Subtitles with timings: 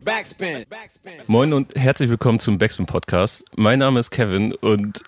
[0.00, 0.64] Backspin.
[1.26, 3.44] Moin und herzlich willkommen zum Backspin Podcast.
[3.56, 5.02] Mein Name ist Kevin und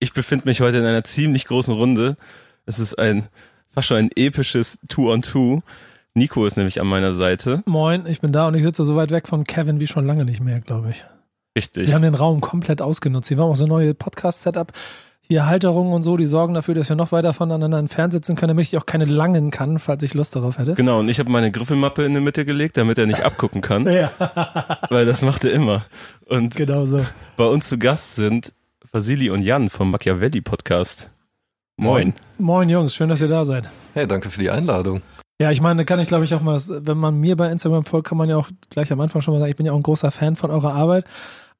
[0.00, 2.16] ich befinde mich heute in einer ziemlich großen Runde.
[2.66, 3.28] Es ist ein
[3.68, 5.60] fast schon ein episches Two-on-Two.
[6.14, 7.62] Nico ist nämlich an meiner Seite.
[7.66, 10.24] Moin, ich bin da und ich sitze so weit weg von Kevin wie schon lange
[10.24, 11.04] nicht mehr, glaube ich.
[11.56, 11.86] Richtig.
[11.86, 13.28] Wir haben den Raum komplett ausgenutzt.
[13.28, 14.72] Hier war auch so ein neues Podcast-Setup.
[15.28, 18.50] Hier Halterungen und so, die sorgen dafür, dass wir noch weiter voneinander entfernt sitzen können,
[18.50, 20.74] damit ich auch keine langen kann, falls ich Lust darauf hätte.
[20.74, 23.86] Genau, und ich habe meine Griffelmappe in die Mitte gelegt, damit er nicht abgucken kann,
[23.92, 24.12] Ja,
[24.88, 25.84] weil das macht er immer.
[26.26, 27.02] Und genau so.
[27.36, 28.52] bei uns zu Gast sind
[28.92, 31.10] Vasili und Jan vom Machiavelli Podcast.
[31.76, 32.14] Moin.
[32.38, 33.68] Moin Jungs, schön, dass ihr da seid.
[33.94, 35.02] Hey, danke für die Einladung.
[35.40, 38.06] Ja, ich meine, kann ich glaube ich auch mal, wenn man mir bei Instagram folgt,
[38.08, 39.82] kann man ja auch gleich am Anfang schon mal sagen, ich bin ja auch ein
[39.82, 41.04] großer Fan von eurer Arbeit.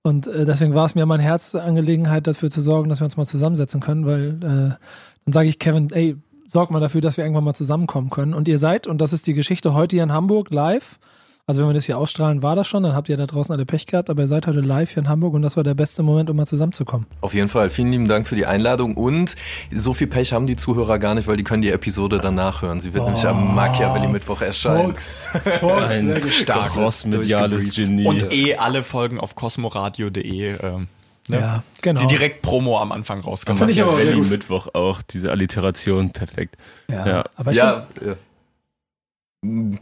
[0.06, 3.27] Und äh, deswegen war es mir mein Herzangelegenheit, dafür zu sorgen, dass wir uns mal
[3.27, 4.77] zusammensetzen können, weil äh,
[5.24, 8.32] dann sage ich Kevin, ey, sorg mal dafür, dass wir irgendwann mal zusammenkommen können.
[8.32, 11.01] Und ihr seid, und das ist die Geschichte heute hier in Hamburg live.
[11.49, 13.65] Also wenn wir das hier ausstrahlen, war das schon, dann habt ihr da draußen alle
[13.65, 16.03] Pech gehabt, aber ihr seid heute live hier in Hamburg und das war der beste
[16.03, 17.07] Moment, um mal zusammenzukommen.
[17.21, 19.37] Auf jeden Fall, vielen lieben Dank für die Einladung und
[19.71, 22.80] so viel Pech haben die Zuhörer gar nicht, weil die können die Episode danach hören.
[22.80, 24.91] Sie wird nämlich am Machiavelli Mittwoch erscheinen.
[24.91, 25.29] Fuchs,
[25.61, 27.77] Fuchs, Ein Stark crossmediales durchgebreezed.
[27.77, 28.07] Genie.
[28.09, 30.57] Und eh alle Folgen auf cosmoradio.de.
[30.60, 30.88] Ähm,
[31.29, 31.38] ne?
[31.41, 32.01] Ja, genau.
[32.01, 33.57] Die direkt Promo am Anfang rauskommen.
[33.59, 34.29] Finde ich aber sehr gut.
[34.31, 36.57] Mittwoch auch, diese Alliteration, perfekt.
[36.91, 37.25] Ja, Ja.
[37.37, 38.16] aber ich Ja, äh,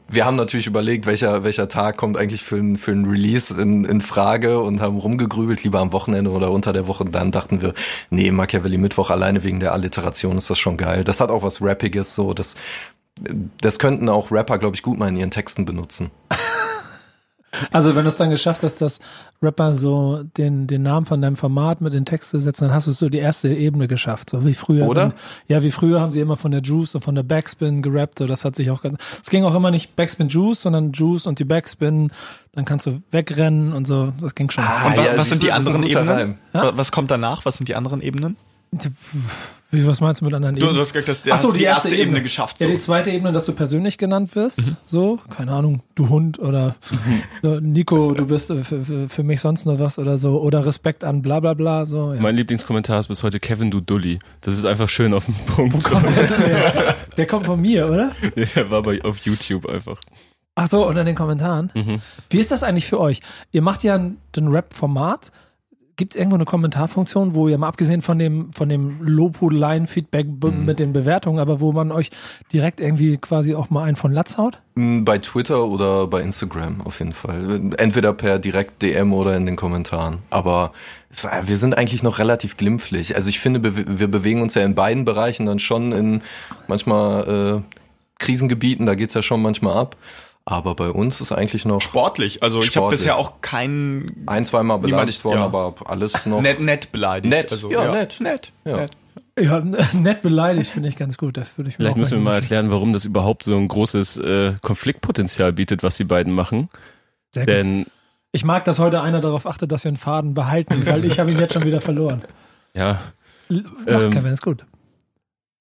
[0.09, 3.85] wir haben natürlich überlegt, welcher, welcher Tag kommt eigentlich für ein, für ein Release in,
[3.85, 7.05] in Frage und haben rumgegrübelt, lieber am Wochenende oder unter der Woche.
[7.05, 7.75] Und dann dachten wir,
[8.11, 11.05] nee, Machiavelli Mittwoch alleine wegen der Alliteration ist das schon geil.
[11.05, 12.57] Das hat auch was Rappiges, so, das,
[13.61, 16.11] das könnten auch Rapper, glaube ich, gut mal in ihren Texten benutzen.
[17.71, 19.01] Also wenn du es dann geschafft hast, dass
[19.43, 22.87] Rapper so den, den Namen von deinem Format mit den Text zu setzen, dann hast
[22.87, 24.31] du so die erste Ebene geschafft.
[24.31, 24.87] So wie früher.
[24.87, 25.09] Oder?
[25.09, 25.13] Wenn,
[25.49, 28.19] ja, wie früher haben sie immer von der Juice und von der Backspin gerappt.
[28.19, 28.97] So, das hat sich auch ganz.
[29.23, 32.11] Es ging auch immer nicht Backspin Juice, sondern Juice und die Backspin.
[32.53, 34.13] Dann kannst du wegrennen und so.
[34.21, 34.65] Das ging schon.
[34.65, 36.39] Und wa ja, was sind siehst die anderen Ebenen?
[36.53, 37.45] Wa- Was kommt danach?
[37.45, 38.37] Was sind die anderen Ebenen?
[39.73, 40.75] Was meinst du mit anderen Du, Ebenen?
[40.77, 42.59] du hast gesagt, dass Ach so, hast die erste Ebene, geschafft.
[42.59, 42.65] So.
[42.65, 44.71] Ja, die zweite Ebene, dass du persönlich genannt wirst.
[44.71, 44.77] Mhm.
[44.85, 46.77] So, keine Ahnung, du Hund oder
[47.43, 50.41] so, Nico, du bist äh, für, für, für mich sonst nur was oder so.
[50.41, 51.85] Oder Respekt an bla bla bla.
[51.85, 52.21] So, ja.
[52.21, 54.21] Mein Lieblingskommentar ist bis heute Kevin, du Dulli.
[54.43, 55.91] Das ist einfach schön auf den Punkt.
[55.91, 58.13] der, der kommt von mir, oder?
[58.55, 59.99] Der war bei, auf YouTube einfach.
[60.57, 61.73] Ach so, unter den Kommentaren.
[61.75, 62.01] Mhm.
[62.31, 63.21] Wie ist das eigentlich für euch?
[63.51, 65.33] Ihr macht ja ein, ein Rap-Format.
[65.97, 70.65] Gibt es irgendwo eine Kommentarfunktion, wo ihr mal abgesehen von dem, von dem Lobhudeleien-Feedback Mhm.
[70.65, 72.11] mit den Bewertungen, aber wo man euch
[72.53, 74.61] direkt irgendwie quasi auch mal einen von Latz haut?
[74.75, 77.61] Mm, Bei Twitter oder bei Instagram auf jeden Fall.
[77.79, 80.19] Entweder per direkt DM oder in den Kommentaren.
[80.31, 80.73] Aber
[81.23, 83.15] äh, wir sind eigentlich noch relativ glimpflich.
[83.15, 83.63] Also ich finde,
[84.01, 86.23] wir bewegen uns ja in beiden Bereichen dann schon in
[86.67, 87.77] manchmal äh,
[88.19, 89.97] Krisengebieten, da geht's ja schon manchmal ab.
[90.47, 92.43] Aber bei uns ist eigentlich noch Sportlich.
[92.43, 93.01] Also ich habe Sportlich.
[93.01, 95.45] bisher auch keinen ein, zweimal beleidigt worden, ja.
[95.47, 96.43] aber alles noch.
[96.43, 97.35] nett, nett beleidigt.
[97.35, 98.21] Nett, also, ja, nett.
[98.21, 98.53] Nett.
[98.65, 98.77] Ja.
[98.77, 98.91] nett.
[99.39, 99.61] Ja,
[99.95, 101.37] nett beleidigt finde ich ganz gut.
[101.39, 104.19] Das würde ich mir Vielleicht müssen wir mal erklären, warum das überhaupt so ein großes
[104.19, 106.69] äh, Konfliktpotenzial bietet, was die beiden machen.
[107.33, 107.55] Sehr gut.
[107.55, 107.87] Denn,
[108.33, 111.31] Ich mag, dass heute einer darauf achtet, dass wir einen Faden behalten, weil ich habe
[111.33, 112.23] ihn jetzt schon wieder verloren.
[112.75, 113.01] ja,
[113.49, 114.65] L- Mach, Ähm, Kevin, ist gut.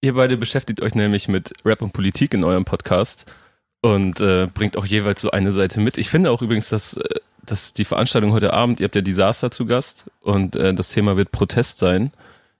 [0.01, 3.25] ihr beide beschäftigt euch nämlich mit Rap und Politik in eurem Podcast
[3.83, 5.97] und äh, bringt auch jeweils so eine Seite mit.
[5.97, 9.51] Ich finde auch übrigens, dass, äh, dass die Veranstaltung heute Abend, ihr habt ja Disaster
[9.51, 12.11] zu Gast und äh, das Thema wird Protest sein,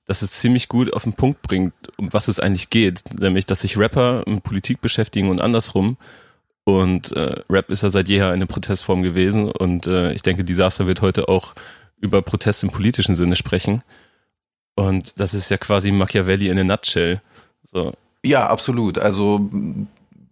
[0.05, 3.03] dass es ziemlich gut auf den Punkt bringt, um was es eigentlich geht.
[3.17, 5.95] Nämlich, dass sich Rapper mit Politik beschäftigen und andersrum.
[6.65, 10.87] Und äh, Rap ist ja seit jeher eine Protestform gewesen und äh, ich denke, Disaster
[10.87, 11.55] wird heute auch
[12.01, 13.81] über Protest im politischen Sinne sprechen.
[14.75, 17.21] Und das ist ja quasi Machiavelli in a nutshell.
[17.63, 17.93] So,
[18.25, 18.97] Ja, absolut.
[18.97, 19.49] Also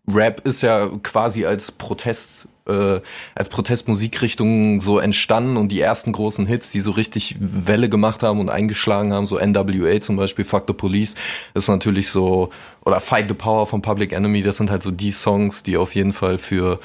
[0.08, 3.00] Rap ist ja quasi als Protest, äh,
[3.36, 8.40] als Protestmusikrichtung so entstanden und die ersten großen Hits, die so richtig Welle gemacht haben
[8.40, 11.16] und eingeschlagen haben, so NWA zum Beispiel, Fuck the Police,
[11.54, 12.50] ist natürlich so,
[12.84, 15.94] oder Fight the Power von Public Enemy, das sind halt so die Songs, die auf
[15.96, 16.80] jeden Fall für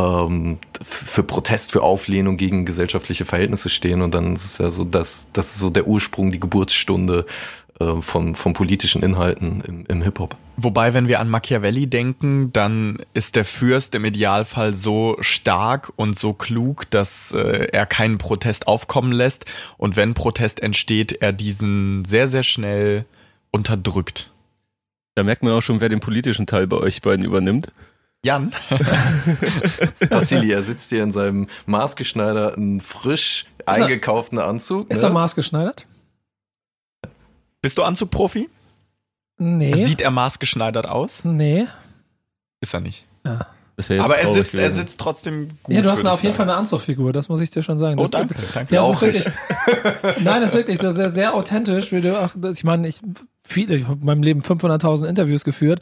[0.00, 4.84] ähm, für Protest, für Auflehnung gegen gesellschaftliche Verhältnisse stehen und dann ist es ja so,
[4.84, 7.26] dass das ist so der Ursprung, die Geburtsstunde
[7.80, 10.36] äh, von, von politischen Inhalten im, im Hip-Hop.
[10.56, 16.18] Wobei, wenn wir an Machiavelli denken, dann ist der Fürst im Idealfall so stark und
[16.18, 19.44] so klug, dass äh, er keinen Protest aufkommen lässt
[19.76, 23.04] und wenn Protest entsteht, er diesen sehr, sehr schnell
[23.52, 24.32] unterdrückt.
[25.14, 27.70] da merkt man auch schon, wer den politischen Teil bei euch beiden übernimmt.
[28.24, 28.52] Jan?
[30.10, 34.90] Vassili, er sitzt hier in seinem maßgeschneiderten, frisch eingekauften Anzug.
[34.90, 35.08] Ist ne?
[35.08, 35.86] er maßgeschneidert?
[37.68, 38.48] Bist du Anzugprofi?
[39.38, 39.84] Nee.
[39.84, 41.20] Sieht er maßgeschneidert aus?
[41.22, 41.66] nee.
[42.60, 43.04] Ist er nicht.
[43.24, 43.46] Ja.
[43.76, 45.74] Das wäre jetzt Aber er sitzt, er sitzt trotzdem gut.
[45.76, 47.98] Ja, du hast würde auf jeden Fall eine Anzugfigur, das muss ich dir schon sagen.
[48.00, 48.74] Oh, Das- danke, danke.
[48.74, 49.26] Ja, das ist Auch wirklich,
[50.24, 52.88] nein, das ist wirklich das ist sehr, sehr authentisch, wie du, ach, das, ich meine,
[52.88, 53.00] ich,
[53.44, 55.80] viele, ich habe in meinem Leben 500.000 Interviews geführt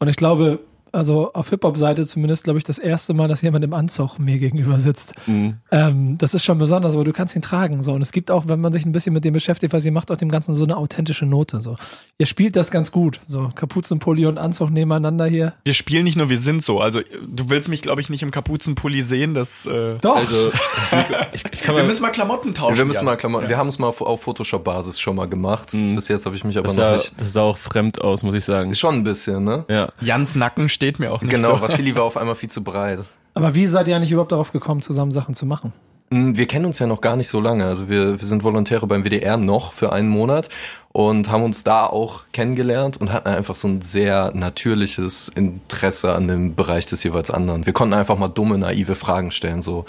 [0.00, 0.58] und ich glaube,
[0.92, 4.78] also auf Hip-Hop-Seite zumindest, glaube ich, das erste Mal, dass jemand im Anzug mir gegenüber
[4.78, 5.14] sitzt.
[5.26, 5.58] Mhm.
[5.70, 7.82] Ähm, das ist schon besonders, aber du kannst ihn tragen.
[7.82, 7.92] So.
[7.92, 10.10] Und es gibt auch, wenn man sich ein bisschen mit dem beschäftigt, was ihr macht,
[10.10, 11.60] auch dem Ganzen so eine authentische Note.
[11.60, 11.76] So.
[12.18, 13.20] Ihr spielt das ganz gut.
[13.26, 15.54] So Kapuzenpulli und Anzug nebeneinander hier.
[15.64, 16.80] Wir spielen nicht nur, wir sind so.
[16.80, 19.34] Also du willst mich, glaube ich, nicht im Kapuzenpulli sehen.
[19.34, 19.66] Das.
[19.66, 20.16] Äh, Doch.
[20.16, 20.52] Also,
[21.32, 22.78] ich, ich kann wir mal, müssen mal Klamotten tauschen.
[22.78, 23.48] Wir müssen mal Klamotten.
[23.48, 25.72] Wir haben es mal auf Photoshop-Basis schon mal gemacht.
[25.72, 27.12] Bis jetzt habe ich mich aber das noch sah, nicht.
[27.18, 28.74] das sah auch fremd aus, muss ich sagen.
[28.74, 29.64] Schon ein bisschen, ne?
[29.68, 29.88] Ja.
[30.00, 31.62] Jans Nacken steht mir auch nicht Genau, so.
[31.62, 33.00] Vassili war auf einmal viel zu breit.
[33.34, 35.72] aber wie seid ihr eigentlich überhaupt darauf gekommen, zusammen Sachen zu machen?
[36.10, 37.64] Mm, Wir kennen uns ja noch gar nicht so lange.
[37.64, 40.48] Also wir, wir sind Volontäre beim WDR noch für einen Monat
[40.92, 46.28] und haben uns da auch kennengelernt und hatten einfach so ein sehr natürliches Interesse an
[46.28, 47.66] dem Bereich des jeweils anderen.
[47.66, 49.84] Wir konnten einfach mal dumme, naive Fragen stellen, so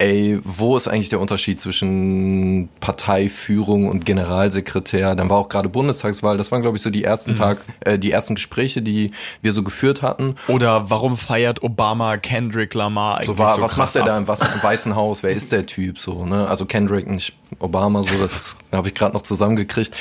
[0.00, 5.16] ey, wo ist eigentlich der Unterschied zwischen Parteiführung und Generalsekretär?
[5.16, 6.36] Dann war auch gerade Bundestagswahl.
[6.36, 9.10] Das waren, glaube ich, so die ersten Tag, äh, die ersten Gespräche, die
[9.42, 10.36] wir so geführt hatten.
[10.46, 14.06] Oder warum feiert Obama Kendrick Lamar eigentlich So war, so was macht er ab?
[14.06, 15.24] da im, was, im Weißen Haus?
[15.24, 16.24] Wer ist der Typ so?
[16.24, 16.46] Ne?
[16.46, 19.92] Also Kendrick, nicht Obama, so das habe ich gerade noch zusammengekriegt.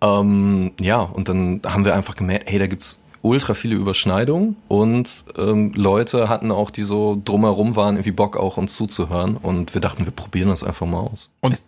[0.00, 5.24] Ähm, ja, und dann haben wir einfach gemerkt, hey, da gibt's ultra viele Überschneidungen und
[5.38, 9.80] ähm, Leute hatten auch, die so drumherum waren, irgendwie Bock auch uns zuzuhören und wir
[9.80, 11.30] dachten, wir probieren das einfach mal aus.
[11.40, 11.58] Und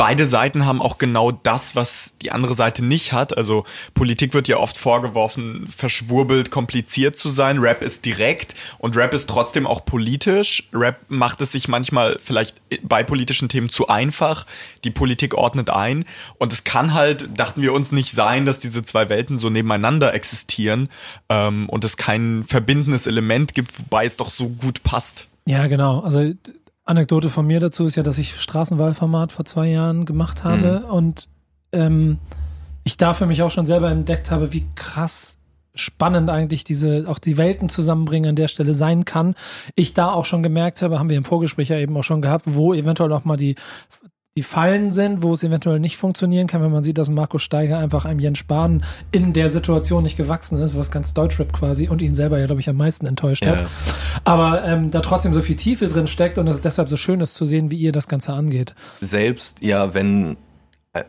[0.00, 3.36] beide Seiten haben auch genau das, was die andere Seite nicht hat.
[3.36, 7.58] Also Politik wird ja oft vorgeworfen, verschwurbelt, kompliziert zu sein.
[7.58, 10.70] Rap ist direkt und Rap ist trotzdem auch politisch.
[10.72, 14.46] Rap macht es sich manchmal vielleicht bei politischen Themen zu einfach.
[14.84, 16.06] Die Politik ordnet ein.
[16.38, 20.14] Und es kann halt, dachten wir uns, nicht sein, dass diese zwei Welten so nebeneinander
[20.14, 20.88] existieren
[21.28, 25.26] ähm, und es kein verbindendes Element gibt, wobei es doch so gut passt.
[25.44, 26.00] Ja, genau.
[26.00, 26.32] Also
[26.90, 31.28] Anekdote von mir dazu ist ja, dass ich Straßenwahlformat vor zwei Jahren gemacht habe und
[31.70, 32.18] ähm,
[32.82, 35.38] ich da für mich auch schon selber entdeckt habe, wie krass
[35.76, 39.36] spannend eigentlich diese, auch die Welten zusammenbringen an der Stelle sein kann.
[39.76, 42.46] Ich da auch schon gemerkt habe, haben wir im Vorgespräch ja eben auch schon gehabt,
[42.48, 43.54] wo eventuell auch mal die,
[44.36, 47.78] die Fallen sind, wo es eventuell nicht funktionieren kann, wenn man sieht, dass Markus Steiger
[47.78, 52.00] einfach einem Jens Spahn in der Situation nicht gewachsen ist, was ganz Deutschrap quasi und
[52.00, 53.62] ihn selber ja, glaube ich, am meisten enttäuscht hat.
[53.62, 53.66] Ja.
[54.22, 57.34] Aber ähm, da trotzdem so viel Tiefe drin steckt und es deshalb so schön ist
[57.34, 58.76] zu sehen, wie ihr das Ganze angeht.
[59.00, 60.36] Selbst ja, wenn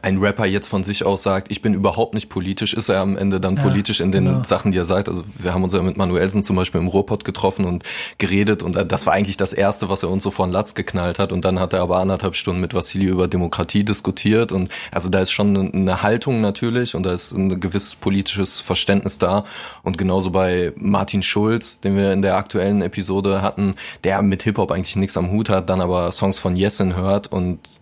[0.04, 3.18] ein Rapper jetzt von sich aus sagt, ich bin überhaupt nicht politisch, ist er am
[3.18, 4.44] Ende dann Ja, politisch in den genau.
[4.44, 5.10] Sachen, die er sagt.
[5.10, 7.84] Also wir haben uns ja mit Manuelsen zum Beispiel im Ruhrpott getroffen und
[8.20, 11.32] geredet und das war eigentlich das Erste, was er uns so von Latz geknallt hat.
[11.32, 15.20] Und dann hat er aber anderthalb Stunden mit Vassili über Demokratie diskutiert und also da
[15.20, 19.46] ist schon eine Haltung natürlich und da ist ein gewisses politisches Verständnis da.
[19.82, 23.74] Und genauso bei Martin Schulz, den wir in der aktuellen Episode hatten,
[24.04, 27.81] der mit Hip-Hop eigentlich nichts am Hut hat, dann aber Songs von Yesin hört und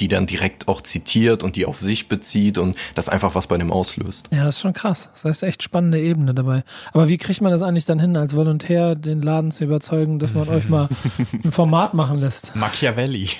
[0.00, 3.58] die dann direkt auch zitiert und die auf sich bezieht und das einfach was bei
[3.58, 4.28] dem auslöst.
[4.32, 5.10] Ja, das ist schon krass.
[5.12, 6.64] Das heißt echt spannende Ebene dabei.
[6.92, 10.34] Aber wie kriegt man das eigentlich dann hin, als Volontär den Laden zu überzeugen, dass
[10.34, 10.88] man euch mal
[11.44, 12.54] ein Format machen lässt?
[12.56, 13.28] Machiavelli.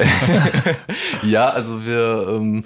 [1.23, 2.65] Ja, also wir ähm,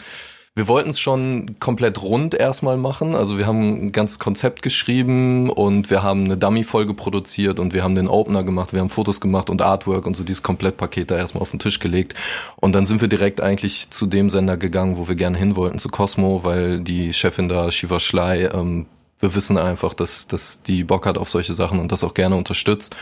[0.55, 3.15] wir wollten es schon komplett rund erstmal machen.
[3.15, 7.83] Also wir haben ein ganzes Konzept geschrieben und wir haben eine Dummy-Folge produziert und wir
[7.83, 11.17] haben den Opener gemacht, wir haben Fotos gemacht und Artwork und so dieses Komplettpaket da
[11.17, 12.15] erstmal auf den Tisch gelegt.
[12.57, 15.79] Und dann sind wir direkt eigentlich zu dem Sender gegangen, wo wir gerne hin wollten,
[15.79, 18.87] zu Cosmo, weil die Chefin da, Shiva Schley, ähm,
[19.21, 22.37] wir wissen einfach, dass, dass die Bock hat auf solche Sachen und das auch gerne
[22.37, 22.95] unterstützt.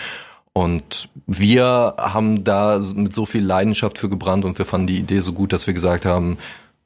[0.52, 5.20] Und wir haben da mit so viel Leidenschaft für gebrannt und wir fanden die Idee
[5.20, 6.38] so gut, dass wir gesagt haben,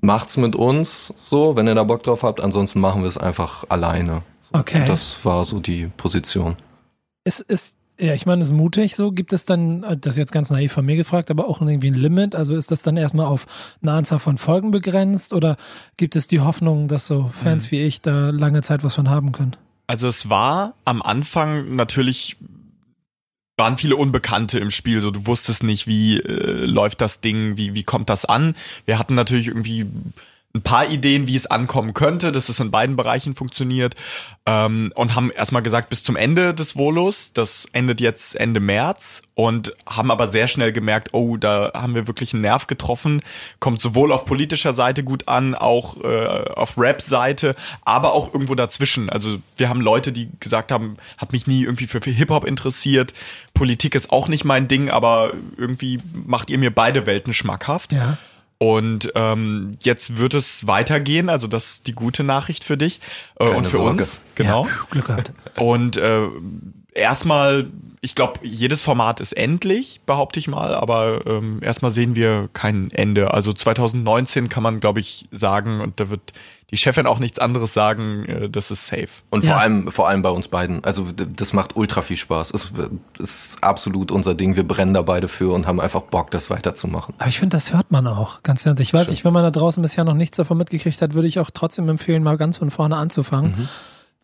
[0.05, 3.65] macht's mit uns so, wenn ihr da Bock drauf habt, ansonsten machen wir es einfach
[3.69, 4.23] alleine.
[4.53, 4.81] Okay.
[4.81, 6.57] und Das war so die Position.
[7.25, 9.13] Es ist, ja, ich meine, es ist mutig so.
[9.13, 11.95] Gibt es dann, das ist jetzt ganz naiv von mir gefragt, aber auch irgendwie ein
[11.95, 12.35] Limit?
[12.35, 13.47] Also ist das dann erstmal auf
[13.83, 15.57] eine Anzahl von Folgen begrenzt oder
[15.97, 19.33] gibt es die Hoffnung, dass so Fans wie ich da lange Zeit was von haben
[19.33, 19.57] können?
[19.87, 22.37] Also es war am Anfang natürlich
[23.57, 27.75] waren viele Unbekannte im Spiel, so du wusstest nicht, wie äh, läuft das Ding, wie
[27.75, 28.55] wie kommt das an.
[28.85, 29.87] Wir hatten natürlich irgendwie
[30.57, 33.97] ein paar Ideen, wie es ankommen könnte, dass es in beiden Bereichen funktioniert
[34.47, 39.23] ähm, und haben erstmal gesagt, bis zum Ende des Volus, das endet jetzt Ende März
[39.35, 43.21] und haben aber sehr schnell gemerkt, oh, da haben wir wirklich einen Nerv getroffen,
[43.59, 49.11] kommt sowohl auf politischer Seite gut an, auch äh, auf Rap-Seite, aber auch irgendwo dazwischen.
[49.11, 53.13] Also wir haben Leute, die gesagt haben, hat mich nie irgendwie für, für Hip-Hop interessiert,
[53.55, 57.91] Politik ist auch nicht mein Ding, aber irgendwie macht ihr mir beide Welten schmackhaft.
[57.91, 58.19] Ja.
[58.65, 62.99] Und ähm, jetzt wird es weitergehen, also das ist die gute Nachricht für dich
[63.39, 64.03] äh, und für Sorge.
[64.03, 64.21] uns.
[64.37, 64.65] genau.
[64.65, 65.33] Ja, Glück gehabt.
[65.59, 66.29] Und äh,
[66.95, 67.69] erstmal,
[68.01, 72.91] ich glaube, jedes Format ist endlich, behaupte ich mal, aber ähm, erstmal sehen wir kein
[72.91, 73.33] Ende.
[73.35, 76.33] Also 2019 kann man, glaube ich, sagen, und da wird
[76.71, 79.09] die Chefin auch nichts anderes sagen, äh, das ist safe.
[79.31, 79.53] Und Ja.
[79.53, 80.83] vor allem, vor allem bei uns beiden.
[80.85, 82.53] Also das macht ultra viel Spaß.
[82.53, 82.73] Es
[83.19, 84.57] ist absolut unser Ding.
[84.57, 87.15] Wir brennen da beide für und haben einfach Bock, das weiterzumachen.
[87.19, 88.81] Aber ich finde, das hört man auch, ganz ernst.
[88.81, 91.39] Ich weiß nicht, wenn man da draußen bisher noch nichts davon mitgekriegt hat, würde ich
[91.39, 93.69] auch trotzdem empfehlen, mal ganz von vorne anzufangen.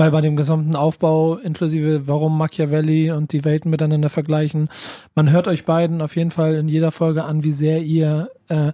[0.01, 4.71] Weil bei dem gesamten Aufbau, inklusive warum Machiavelli und die Welten miteinander vergleichen,
[5.15, 8.73] man hört euch beiden auf jeden Fall in jeder Folge an, wie sehr ihr, äh,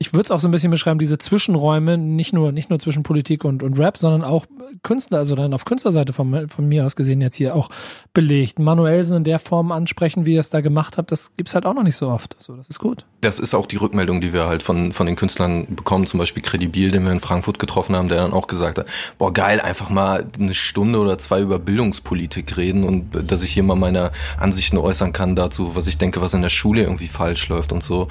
[0.00, 3.02] ich würde es auch so ein bisschen beschreiben, diese Zwischenräume, nicht nur, nicht nur zwischen
[3.02, 4.46] Politik und, und Rap, sondern auch
[4.84, 7.68] Künstler, also dann auf Künstlerseite von, von mir aus gesehen jetzt hier auch
[8.14, 8.60] belegt.
[8.60, 11.74] Manuelsen in der Form ansprechen, wie ihr es da gemacht habt, das gibt's halt auch
[11.74, 12.36] noch nicht so oft.
[12.38, 13.06] So, das ist gut.
[13.22, 16.44] Das ist auch die Rückmeldung, die wir halt von, von den Künstlern bekommen, zum Beispiel
[16.44, 18.86] Credibil, den wir in Frankfurt getroffen haben, der dann auch gesagt hat,
[19.18, 23.52] boah geil, einfach mal eine Stunde oder zwei über Bildungspolitik reden und äh, dass ich
[23.52, 27.08] hier mal meine Ansichten äußern kann dazu, was ich denke, was in der Schule irgendwie
[27.08, 28.06] falsch läuft und so.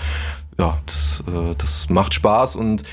[0.60, 2.84] Ja, das, äh, das macht Spaß und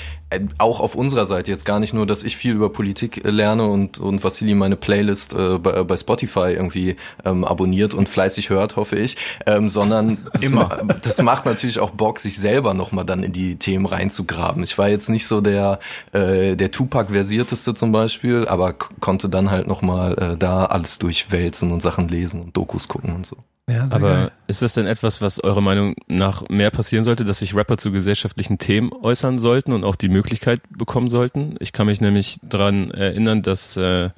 [0.59, 3.67] auch auf unserer Seite jetzt gar nicht nur, dass ich viel über Politik äh, lerne
[3.67, 8.77] und, und Vassili meine Playlist äh, bei, bei Spotify irgendwie ähm, abonniert und fleißig hört,
[8.77, 10.79] hoffe ich, ähm, sondern Immer.
[11.03, 14.63] das macht natürlich auch Bock, sich selber nochmal dann in die Themen reinzugraben.
[14.63, 15.79] Ich war jetzt nicht so der,
[16.13, 21.83] äh, der Tupac-versierteste zum Beispiel, aber konnte dann halt nochmal äh, da alles durchwälzen und
[21.83, 23.37] Sachen lesen und Dokus gucken und so.
[23.67, 24.33] Ja, sehr Aber geil.
[24.47, 27.93] ist das denn etwas, was eurer Meinung nach mehr passieren sollte, dass sich Rapper zu
[27.93, 30.24] gesellschaftlichen Themen äußern sollten und auch die Möglichkeit
[30.71, 31.57] bekommen sollten?
[31.61, 34.11] Ich kann mich nämlich daran erinnern, dass äh,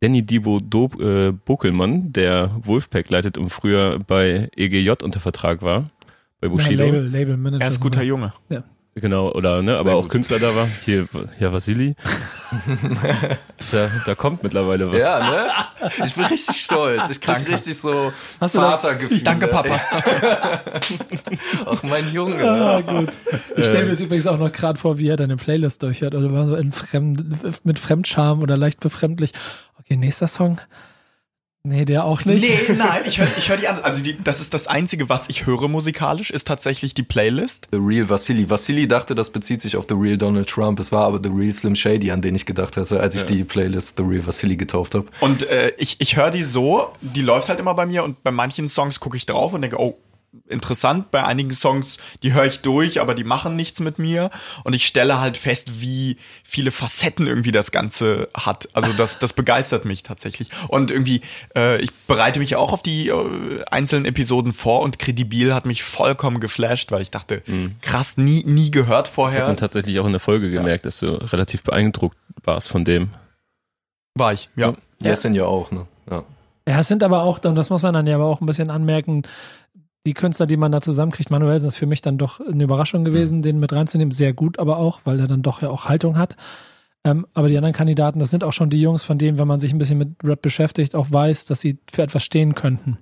[0.00, 5.90] Danny Divo Do äh, Bokelmann, der Wolfpack leitet und früher bei EGJ unter Vertrag war,
[6.40, 6.84] bei Ja, Bushido.
[6.84, 7.62] Label, Label Manager.
[7.62, 8.32] Er ist guter Junge.
[8.94, 10.10] Genau, oder ne, aber Sehr auch gut.
[10.10, 10.68] Künstler da war.
[10.84, 11.06] Hier,
[11.40, 11.94] ja, Vasili.
[13.72, 15.00] da, da kommt mittlerweile was.
[15.00, 15.46] Ja, ne?
[16.04, 17.08] Ich bin richtig stolz.
[17.08, 19.22] Ich krieg richtig so Hast du das- Vatergefühle.
[19.22, 19.80] Danke, Papa.
[21.66, 22.44] Ach, mein Junge.
[22.44, 23.10] Ah, gut.
[23.56, 26.30] Ich stelle mir das übrigens auch noch gerade vor, wie er deine Playlist durchhört oder
[26.32, 29.32] war so in Fremd, mit Fremdscham oder leicht befremdlich.
[29.80, 30.60] Okay, nächster Song.
[31.64, 32.42] Nee, der auch nicht.
[32.42, 33.78] Nee, nein, ich höre ich hör die an.
[33.80, 37.68] Also die, das ist das Einzige, was ich höre musikalisch, ist tatsächlich die Playlist.
[37.70, 38.50] The Real Vassili.
[38.50, 40.80] Vassili dachte, das bezieht sich auf The Real Donald Trump.
[40.80, 43.44] Es war aber The Real Slim Shady, an den ich gedacht hatte, als ich die
[43.44, 45.06] Playlist The Real Vassili getauft habe.
[45.20, 48.32] Und äh, ich, ich höre die so, die läuft halt immer bei mir und bei
[48.32, 49.96] manchen Songs gucke ich drauf und denke, oh,
[50.48, 51.10] interessant.
[51.10, 54.30] Bei einigen Songs, die höre ich durch, aber die machen nichts mit mir.
[54.64, 58.68] Und ich stelle halt fest, wie viele Facetten irgendwie das Ganze hat.
[58.72, 60.48] Also das, das begeistert mich tatsächlich.
[60.68, 61.20] Und irgendwie,
[61.54, 65.82] äh, ich bereite mich auch auf die äh, einzelnen Episoden vor und Credibil hat mich
[65.82, 67.42] vollkommen geflasht, weil ich dachte,
[67.80, 69.46] krass, nie, nie gehört Das hat vorher.
[69.46, 73.10] man tatsächlich auch in der Folge gemerkt, dass du relativ beeindruckt warst von dem.
[74.14, 74.74] War ich, ja.
[75.02, 75.86] Ja, sind ja auch, ne?
[76.10, 76.22] Ja.
[76.68, 78.70] Ja, es sind aber auch, und das muss man dann ja aber auch ein bisschen
[78.70, 79.22] anmerken,
[80.06, 83.42] die Künstler, die man da zusammenkriegt, Manuelsen ist für mich dann doch eine Überraschung gewesen,
[83.42, 84.12] den mit reinzunehmen.
[84.12, 86.36] Sehr gut aber auch, weil er dann doch ja auch Haltung hat.
[87.04, 89.60] Ähm, aber die anderen Kandidaten, das sind auch schon die Jungs, von denen, wenn man
[89.60, 92.98] sich ein bisschen mit Rap beschäftigt, auch weiß, dass sie für etwas stehen könnten.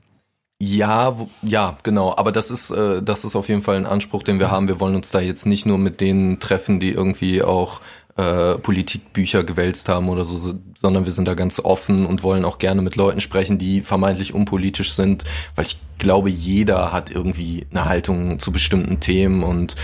[0.62, 2.14] Ja, ja, genau.
[2.16, 4.68] Aber das ist, äh, das ist auf jeden Fall ein Anspruch, den wir haben.
[4.68, 7.80] Wir wollen uns da jetzt nicht nur mit denen treffen, die irgendwie auch
[8.16, 12.44] äh, Politikbücher gewälzt haben oder so, so, sondern wir sind da ganz offen und wollen
[12.44, 15.24] auch gerne mit Leuten sprechen, die vermeintlich unpolitisch sind,
[15.54, 19.76] weil ich glaube, jeder hat irgendwie eine Haltung zu bestimmten Themen und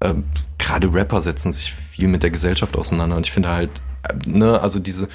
[0.00, 0.24] ähm,
[0.58, 3.70] gerade Rapper setzen sich viel mit der Gesellschaft auseinander und ich finde halt,
[4.08, 5.08] äh, ne, also diese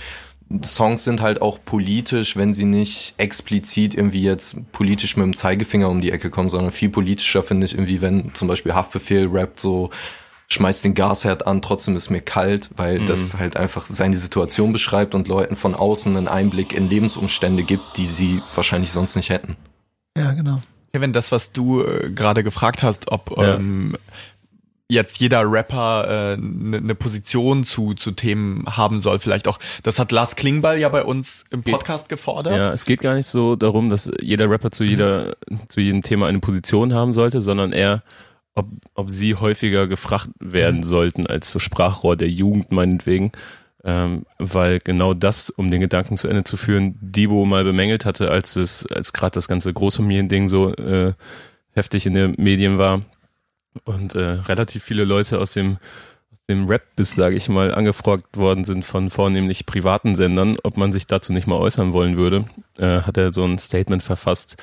[0.64, 5.90] Songs sind halt auch politisch, wenn sie nicht explizit irgendwie jetzt politisch mit dem Zeigefinger
[5.90, 9.60] um die Ecke kommen, sondern viel politischer finde ich irgendwie, wenn zum Beispiel Haftbefehl rappt
[9.60, 9.90] so,
[10.50, 15.14] schmeißt den Gasherd an, trotzdem ist mir kalt, weil das halt einfach seine Situation beschreibt
[15.14, 19.58] und Leuten von außen einen Einblick in Lebensumstände gibt, die sie wahrscheinlich sonst nicht hätten.
[20.18, 20.62] Ja, genau.
[20.94, 23.56] Kevin, das, was du äh, gerade gefragt hast, ob Ja.
[23.56, 23.98] ähm,
[24.90, 29.60] jetzt jeder Rapper eine äh, ne- ne Position zu, zu Themen haben soll, vielleicht auch,
[29.84, 32.56] das hat Lars Klingbeil ja bei uns im Podcast gefordert.
[32.56, 35.36] Ja, es geht gar nicht so darum, dass jeder Rapper zu jeder,
[35.68, 38.02] zu jedem Thema eine Position haben sollte, sondern eher,
[38.58, 43.32] ob, ob sie häufiger gefragt werden sollten als so Sprachrohr der Jugend meinetwegen.
[43.84, 48.32] Ähm, weil genau das, um den Gedanken zu Ende zu führen, Divo mal bemängelt hatte,
[48.32, 51.14] als es, als gerade das ganze Großfamiliending so äh,
[51.72, 53.04] heftig in den Medien war
[53.86, 55.78] und äh, relativ viele Leute aus dem
[56.32, 60.92] aus dem Rap-Biss, sage ich mal, angefragt worden sind von vornehmlich privaten Sendern, ob man
[60.92, 62.46] sich dazu nicht mal äußern wollen würde,
[62.80, 64.58] äh, hat er so ein Statement verfasst.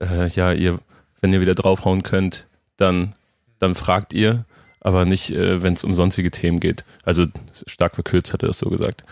[0.00, 0.78] Äh, ja, ihr,
[1.20, 2.46] wenn ihr wieder draufhauen könnt,
[2.76, 3.14] dann,
[3.62, 4.44] dann fragt ihr,
[4.80, 6.84] aber nicht, äh, wenn es um sonstige Themen geht.
[7.04, 7.26] Also
[7.66, 9.04] stark verkürzt hat er das so gesagt.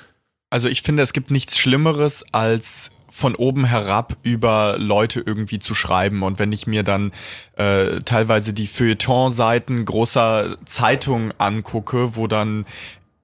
[0.51, 5.75] Also ich finde, es gibt nichts Schlimmeres als von oben herab über Leute irgendwie zu
[5.75, 6.23] schreiben.
[6.23, 7.13] Und wenn ich mir dann
[7.57, 12.67] äh, teilweise die Feuilleton-Seiten großer Zeitungen angucke, wo dann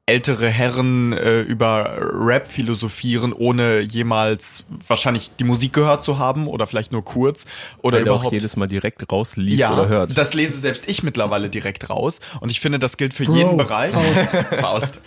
[0.09, 6.69] ältere Herren äh, über Rap philosophieren, ohne jemals wahrscheinlich die Musik gehört zu haben oder
[6.69, 7.45] vielleicht nur kurz
[7.83, 10.17] oder Weil überhaupt auch jedes Mal direkt rausliest ja, oder hört.
[10.17, 13.57] Das lese selbst ich mittlerweile direkt raus und ich finde, das gilt für Bro, jeden
[13.57, 13.93] Bereich.
[13.93, 14.47] Faust.
[14.61, 15.01] Faust.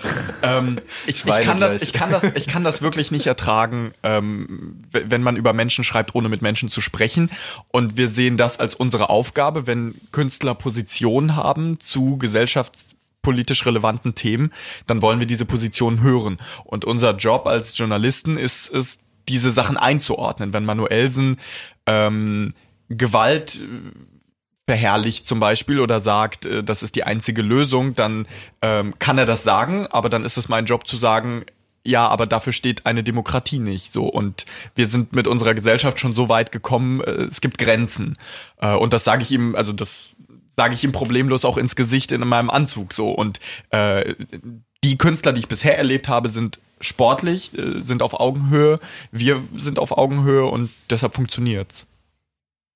[0.44, 4.76] ähm, ich, ich kann das, ich kann das, ich kann das wirklich nicht ertragen, ähm,
[4.92, 7.30] wenn man über Menschen schreibt, ohne mit Menschen zu sprechen.
[7.70, 12.18] Und wir sehen das als unsere Aufgabe, wenn Künstler Positionen haben zu
[13.20, 14.52] gesellschaftspolitisch relevanten Themen,
[14.88, 16.38] dann wollen wir diese Positionen hören.
[16.64, 20.54] Und unser Job als Journalisten ist, ist diese Sachen einzuordnen.
[20.54, 21.38] Wenn Manuelsen
[21.86, 22.54] ähm,
[22.90, 23.92] Gewalt äh,
[24.68, 28.28] verherrlicht zum Beispiel oder sagt, äh, das ist die einzige Lösung, dann
[28.62, 31.46] ähm, kann er das sagen, aber dann ist es mein Job zu sagen,
[31.86, 34.46] ja, aber dafür steht eine Demokratie nicht so und
[34.76, 38.18] wir sind mit unserer Gesellschaft schon so weit gekommen, äh, es gibt Grenzen
[38.58, 40.16] äh, und das sage ich ihm, also das
[40.60, 43.40] sage ich ihm problemlos auch ins Gesicht in meinem Anzug so und
[43.70, 44.14] äh,
[44.84, 48.80] die Künstler, die ich bisher erlebt habe, sind sportlich, äh, sind auf Augenhöhe,
[49.14, 51.86] wir sind auf Augenhöhe und deshalb funktioniert's.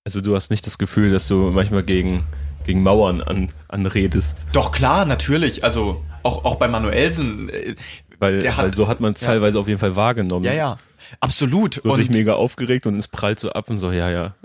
[0.06, 2.24] Also du hast nicht das Gefühl, dass du manchmal gegen,
[2.66, 5.66] gegen Mauern an, anredest, Doch klar, natürlich.
[5.66, 7.50] Also auch, auch bei Manuelsen.
[7.50, 7.76] äh,
[8.20, 9.28] weil, hat- weil so hat man es ja.
[9.28, 10.46] teilweise auf jeden Fall wahrgenommen.
[10.46, 10.78] Ja, ja.
[11.20, 11.82] Absolut.
[11.84, 14.36] Du hast dich mega aufgeregt und es prallt so ab und so, ja, ja.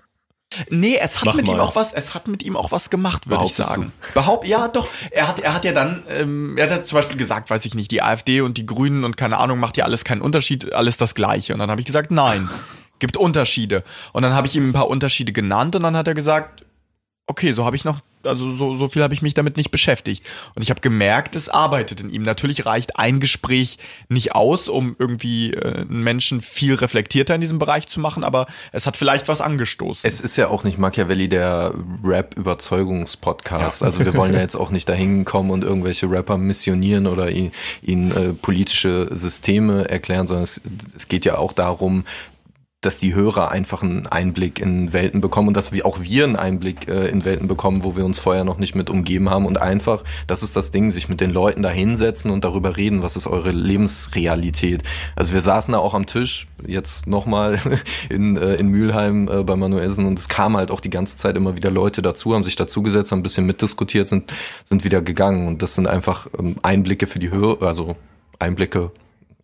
[0.70, 1.62] Nee, es hat Mach mit ihm mal.
[1.62, 3.92] auch was, es hat mit ihm auch was gemacht, würde ich sagen.
[4.14, 4.88] Behaupt, ja, doch.
[5.10, 7.74] Er hat, er hat ja dann, ähm, er hat ja zum Beispiel gesagt, weiß ich
[7.74, 10.96] nicht, die AfD und die Grünen und keine Ahnung, macht ja alles keinen Unterschied, alles
[10.96, 11.52] das Gleiche.
[11.52, 12.48] Und dann habe ich gesagt, nein,
[12.98, 13.84] gibt Unterschiede.
[14.12, 16.64] Und dann habe ich ihm ein paar Unterschiede genannt und dann hat er gesagt,
[17.28, 20.24] okay, so habe ich noch, also so, so viel habe ich mich damit nicht beschäftigt.
[20.54, 22.22] Und ich habe gemerkt, es arbeitet in ihm.
[22.22, 27.58] Natürlich reicht ein Gespräch nicht aus, um irgendwie äh, einen Menschen viel reflektierter in diesem
[27.58, 30.08] Bereich zu machen, aber es hat vielleicht was angestoßen.
[30.08, 33.82] Es ist ja auch nicht Machiavelli der Rap-Überzeugungspodcast.
[33.82, 37.52] Also wir wollen ja jetzt auch nicht dahin kommen und irgendwelche Rapper missionieren oder ihnen,
[37.82, 40.62] ihnen äh, politische Systeme erklären, sondern es,
[40.96, 42.04] es geht ja auch darum,
[42.80, 46.36] dass die Hörer einfach einen Einblick in Welten bekommen und dass wir auch wir einen
[46.36, 49.60] Einblick äh, in Welten bekommen, wo wir uns vorher noch nicht mit umgeben haben und
[49.60, 53.16] einfach, das ist das Ding, sich mit den Leuten da hinsetzen und darüber reden, was
[53.16, 54.84] ist eure Lebensrealität.
[55.16, 57.58] Also wir saßen da auch am Tisch, jetzt nochmal
[58.10, 61.36] in, äh, in Mülheim äh, bei Manuelsen und es kamen halt auch die ganze Zeit
[61.36, 65.48] immer wieder Leute dazu, haben sich dazugesetzt, haben ein bisschen mitdiskutiert, sind, sind wieder gegangen
[65.48, 67.96] und das sind einfach ähm, Einblicke für die Hörer, also
[68.38, 68.92] Einblicke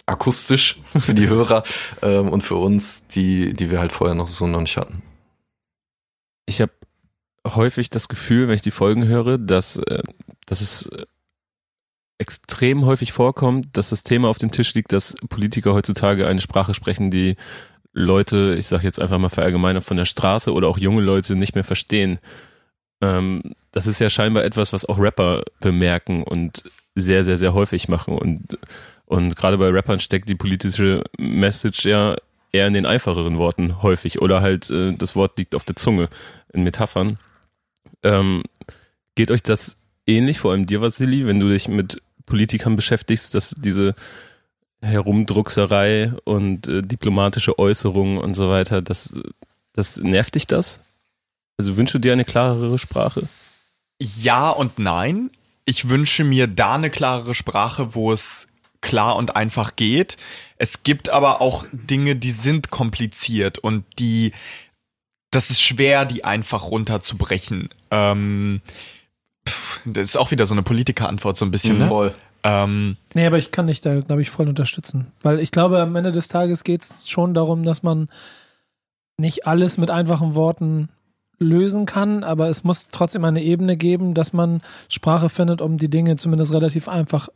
[0.07, 1.65] akustisch für die Hörer
[2.03, 5.03] ähm, und für uns, die, die wir halt vorher noch so noch nicht hatten.
[6.47, 6.73] Ich habe
[7.47, 10.03] häufig das Gefühl, wenn ich die Folgen höre, dass, äh,
[10.47, 11.07] dass es äh,
[12.19, 16.75] extrem häufig vorkommt, dass das Thema auf dem Tisch liegt, dass Politiker heutzutage eine Sprache
[16.75, 17.37] sprechen, die
[17.93, 21.55] Leute, ich sage jetzt einfach mal verallgemeinert von der Straße oder auch junge Leute nicht
[21.55, 22.19] mehr verstehen.
[23.01, 26.65] Ähm, das ist ja scheinbar etwas, was auch Rapper bemerken und
[26.95, 28.17] sehr, sehr, sehr häufig machen.
[28.19, 28.59] Und,
[29.07, 32.17] und gerade bei Rappern steckt die politische Message ja
[32.53, 36.09] eher in den einfacheren Worten häufig oder halt äh, das Wort liegt auf der Zunge
[36.53, 37.19] in Metaphern.
[38.03, 38.43] Ähm,
[39.15, 43.51] geht euch das ähnlich, vor allem dir, Vasili, wenn du dich mit Politikern beschäftigst, dass
[43.51, 43.95] diese
[44.81, 49.13] Herumdruckserei und äh, diplomatische Äußerungen und so weiter, das,
[49.73, 50.81] das nervt dich das?
[51.57, 53.29] Also wünschst du dir eine klarere Sprache?
[53.99, 55.31] Ja und nein.
[55.65, 58.47] Ich wünsche mir da eine klarere Sprache, wo es
[58.85, 60.17] klar und einfach geht.
[60.57, 64.33] Es gibt aber auch Dinge, die sind kompliziert und die,
[65.33, 67.71] das ist schwer, die einfach runterzubrechen.
[67.91, 68.61] Ähm,
[69.49, 71.87] pff, das ist auch wieder so eine Politikerantwort so ein bisschen, ne?
[71.87, 72.15] Voll.
[72.45, 75.11] Ähm, Nee, aber ich kann dich da, glaube ich, voll unterstützen.
[75.23, 78.09] Weil ich glaube, am Ende des Tages geht es schon darum, dass man
[79.17, 80.89] nicht alles mit einfachen Worten
[81.39, 85.91] lösen kann, aber es muss trotzdem eine Ebene geben, dass man Sprache findet, um die
[85.91, 87.29] Dinge zumindest relativ einfach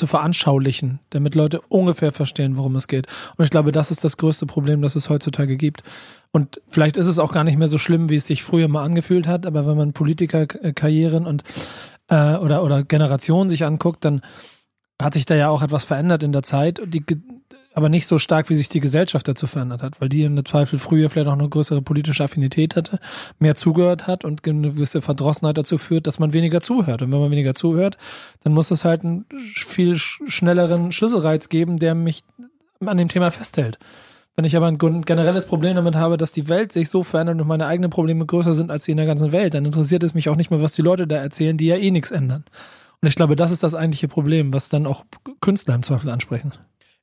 [0.00, 3.06] zu veranschaulichen, damit Leute ungefähr verstehen, worum es geht.
[3.36, 5.84] Und ich glaube, das ist das größte Problem, das es heutzutage gibt.
[6.32, 8.82] Und vielleicht ist es auch gar nicht mehr so schlimm, wie es sich früher mal
[8.82, 11.44] angefühlt hat, aber wenn man Politikerkarrieren und
[12.08, 14.22] äh, oder, oder Generationen sich anguckt, dann
[15.00, 17.18] hat sich da ja auch etwas verändert in der Zeit, die, ge-
[17.80, 20.78] aber nicht so stark, wie sich die Gesellschaft dazu verändert hat, weil die im Zweifel
[20.78, 22.98] früher vielleicht auch eine größere politische Affinität hatte,
[23.38, 27.02] mehr zugehört hat und eine gewisse Verdrossenheit dazu führt, dass man weniger zuhört.
[27.02, 27.96] Und wenn man weniger zuhört,
[28.44, 32.22] dann muss es halt einen viel sch- schnelleren Schlüsselreiz geben, der mich
[32.84, 33.78] an dem Thema festhält.
[34.36, 37.46] Wenn ich aber ein generelles Problem damit habe, dass die Welt sich so verändert und
[37.48, 40.28] meine eigenen Probleme größer sind als die in der ganzen Welt, dann interessiert es mich
[40.28, 42.44] auch nicht mehr, was die Leute da erzählen, die ja eh nichts ändern.
[43.02, 45.04] Und ich glaube, das ist das eigentliche Problem, was dann auch
[45.40, 46.52] Künstler im Zweifel ansprechen.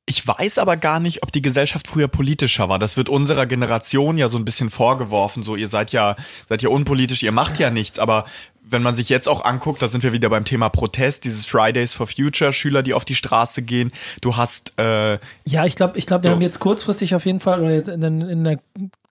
[0.09, 2.79] Ich weiß aber gar nicht, ob die Gesellschaft früher politischer war.
[2.79, 5.43] Das wird unserer Generation ja so ein bisschen vorgeworfen.
[5.43, 6.15] So, ihr seid ja,
[6.47, 7.99] seid ja unpolitisch, ihr macht ja nichts.
[7.99, 8.23] Aber
[8.69, 11.93] wenn man sich jetzt auch anguckt, da sind wir wieder beim Thema Protest, dieses Fridays
[11.93, 13.91] for Future, Schüler, die auf die Straße gehen.
[14.21, 16.35] Du hast äh, Ja, ich glaube, ich glaube, wir So.
[16.35, 18.59] haben jetzt kurzfristig auf jeden Fall oder jetzt in, in der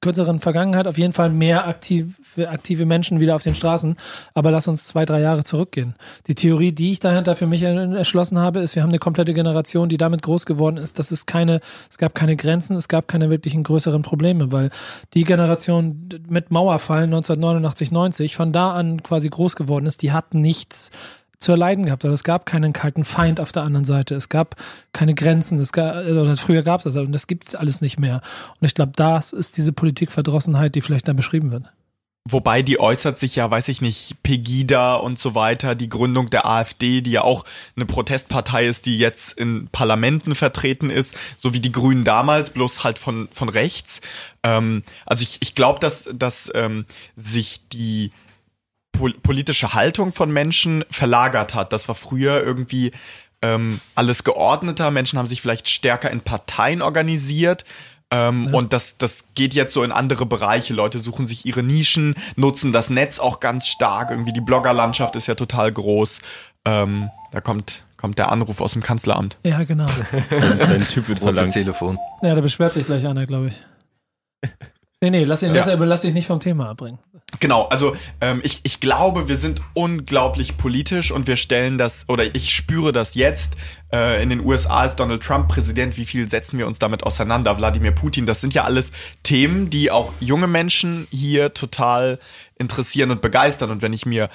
[0.01, 2.13] kürzeren Vergangenheit auf jeden Fall mehr aktive,
[2.49, 3.97] aktive Menschen wieder auf den Straßen.
[4.35, 5.95] Aber lass uns zwei, drei Jahre zurückgehen.
[6.27, 9.89] Die Theorie, die ich dahinter für mich erschlossen habe, ist, wir haben eine komplette Generation,
[9.89, 13.31] die damit groß geworden ist, dass es keine, es gab keine Grenzen, es gab keine
[13.31, 14.71] wirklichen größeren Probleme, weil
[15.15, 20.35] die Generation mit Mauerfall 1989, 90 von da an quasi groß geworden ist, die hat
[20.35, 20.91] nichts
[21.39, 22.05] zu erleiden gehabt.
[22.05, 24.15] Oder es gab keinen kalten Feind auf der anderen Seite.
[24.15, 24.57] Es gab
[24.93, 25.59] keine Grenzen.
[25.59, 28.23] Es gab, oder früher gab es das, und das gibt es alles nicht mehr.
[28.61, 31.65] Und ich glaube, das ist diese Politikverdrossenheit, die vielleicht da beschrieben wird.
[32.29, 36.45] Wobei die äußert sich ja, weiß ich nicht, Pegida und so weiter, die Gründung der
[36.45, 37.45] AfD, die ja auch
[37.77, 42.83] eine Protestpartei ist, die jetzt in Parlamenten vertreten ist, so wie die Grünen damals, bloß
[42.83, 44.01] halt von, von rechts.
[44.43, 48.11] Ähm, also ich, ich glaube, dass, dass ähm, sich die
[48.97, 51.73] pol politische Haltung von Menschen verlagert hat.
[51.73, 52.93] Das war früher irgendwie
[53.43, 54.91] ähm, alles geordneter.
[54.91, 57.65] Menschen haben sich vielleicht stärker in Parteien organisiert.
[58.11, 60.73] Ähm, Und das, das geht jetzt so in andere Bereiche.
[60.75, 64.11] Leute suchen sich ihre Nischen, nutzen das Netz auch ganz stark.
[64.11, 66.21] Irgendwie die Bloggerlandschaft ist ja total groß.
[66.65, 69.39] Ähm, da kommt, kommt der Anruf aus dem Kanzleramt.
[69.45, 69.87] Ja, genau.
[70.31, 71.53] Dein Typ wird verlangt.
[71.53, 71.99] Telefon.
[72.23, 74.51] Ja, da beschwert sich gleich einer, glaube ich.
[75.01, 75.73] Nee, nee, lass ihn, lass, Ja.
[75.75, 76.99] aber lass dich nicht vom Thema abbringen.
[77.41, 82.33] Genau, also ähm, ich, ich glaube, wir sind unglaublich politisch und wir stellen das, oder
[82.37, 83.57] ich spüre das jetzt.
[83.93, 85.97] Äh, in den USA ist Donald Trump Präsident.
[85.97, 87.59] Wie viel setzen wir uns damit auseinander?
[87.59, 88.93] Wladimir Putin, das sind ja alles
[89.25, 92.21] Themen, die auch junge Menschen hier total
[92.59, 93.73] interessieren und begeistern.
[93.73, 94.31] Und wenn ich mir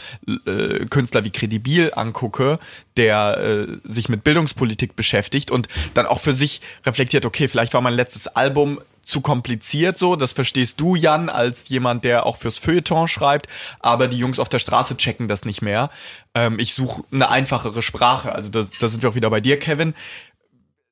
[0.45, 2.59] äh, Künstler wie Credibil angucke,
[2.97, 7.79] der äh, sich mit Bildungspolitik beschäftigt und dann auch für sich reflektiert, okay, vielleicht war
[7.79, 12.57] mein letztes Album zu kompliziert so, das verstehst du, Jan, als jemand, der auch fürs
[12.57, 13.47] Feuilleton schreibt,
[13.79, 15.89] aber die Jungs auf der Straße checken das nicht mehr.
[16.33, 19.59] Ähm, ich suche eine einfachere Sprache, also da da sind wir auch wieder bei dir,
[19.59, 19.93] Kevin.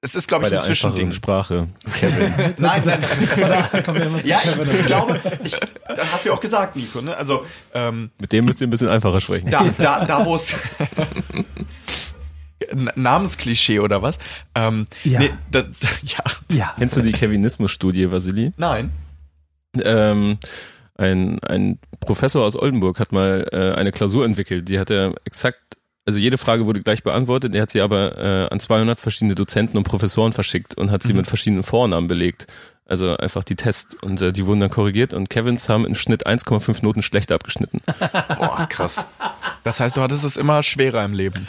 [0.02, 1.12] Es ist, glaube ich, ein Zwischending.
[1.12, 1.68] Sprache.
[2.00, 2.34] Kevin.
[2.58, 4.22] Nein, nein, nein.
[4.24, 7.18] Ja, ich, glaube, ich, das hast du ja auch gesagt, Nico, ne?
[7.18, 9.50] Also, ähm, Mit dem müsst ihr ein bisschen einfacher sprechen.
[9.50, 10.56] da, da, da wo es
[12.96, 14.18] Namensklischee oder was?
[14.56, 15.20] Ähm, Ja.
[15.20, 15.70] Nee, da, da,
[16.04, 16.24] ja.
[16.56, 16.74] Ja.
[16.78, 18.52] Kennst du die Kevinismus-Studie, Vasili?
[18.58, 18.92] Nein.
[19.82, 20.38] Ähm,
[20.96, 24.68] ein, ein Professor aus Oldenburg hat mal äh, eine Klausur entwickelt.
[24.70, 25.60] Die hat er exakt,
[26.06, 27.56] also jede Frage wurde gleich beantwortet.
[27.56, 31.14] Er hat sie aber äh, an 200 verschiedene Dozenten und Professoren verschickt und hat sie
[31.14, 32.48] mit verschiedenen Vornamen belegt.
[32.86, 36.26] Also einfach die Tests und äh, die wurden dann korrigiert und Kevins haben im Schnitt
[36.26, 37.82] 1,5 Noten schlechter abgeschnitten.
[38.00, 39.06] Boah, krass.
[39.64, 41.48] Das heißt, du hattest es immer schwerer im Leben.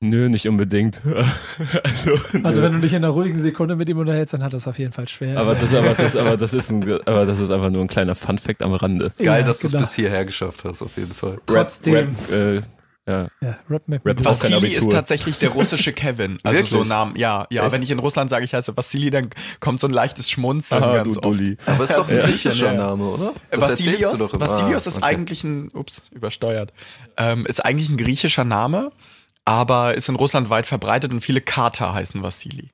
[0.00, 1.02] Nö, nicht unbedingt.
[1.82, 2.12] also,
[2.44, 4.78] Also wenn du dich in einer ruhigen Sekunde mit ihm unterhältst, dann hat das auf
[4.78, 5.36] jeden Fall schwer.
[5.38, 8.14] aber das, aber das, aber das ist ein, aber das ist einfach nur ein kleiner
[8.14, 9.12] Fun-Fact am Rande.
[9.18, 9.82] Geil, Ja, dass du es genau.
[9.84, 11.38] bis hierher geschafft hast, auf jeden Fall.
[11.46, 11.94] Trotzdem.
[11.94, 12.62] Rap, Rap, äh,
[13.10, 13.22] ja.
[13.40, 16.38] ja, Rap, Rap, Rap Vassili ist tatsächlich der russische Kevin.
[16.44, 16.70] Also Wirklich?
[16.70, 17.72] so Namen, ja, ja.
[17.72, 20.94] Wenn ich in Russland sage, ich heiße Vassili, dann kommt so ein leichtes Schmunzeln Aha,
[20.98, 21.24] ganz du oft.
[21.24, 21.56] Dulli.
[21.66, 22.74] Aber ist doch ein griechischer Ja.
[22.74, 23.30] Name, oder?
[23.50, 24.46] Äh, Das erzählst Vassilios, du doch immer.
[24.48, 25.04] Vassilios Ah, ist okay.
[25.06, 26.72] eigentlich ein, ups, übersteuert,
[27.16, 28.90] ähm, ist eigentlich ein griechischer Name,
[29.48, 32.70] aber ist in Russland weit verbreitet und viele Kater heißen Vassili.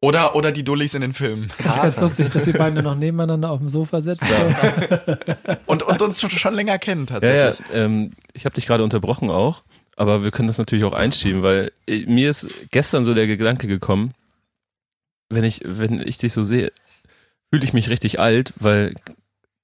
[0.00, 1.50] Oder, oder die Dullis in den Filmen.
[1.62, 4.22] Das ist ganz lustig, dass ihr beide noch nebeneinander auf dem Sofa sitzt.
[5.66, 7.68] Und, und uns schon, schon länger kennen Ja, tatsächlich.
[7.68, 9.64] ja, ähm, ich habe dich gerade unterbrochen auch,
[9.96, 13.66] aber wir können das natürlich auch einschieben, weil äh, mir ist gestern so der Gedanke
[13.66, 14.12] gekommen,
[15.30, 16.70] wenn ich, wenn ich dich so sehe,
[17.50, 18.94] fühle ich mich richtig alt, weil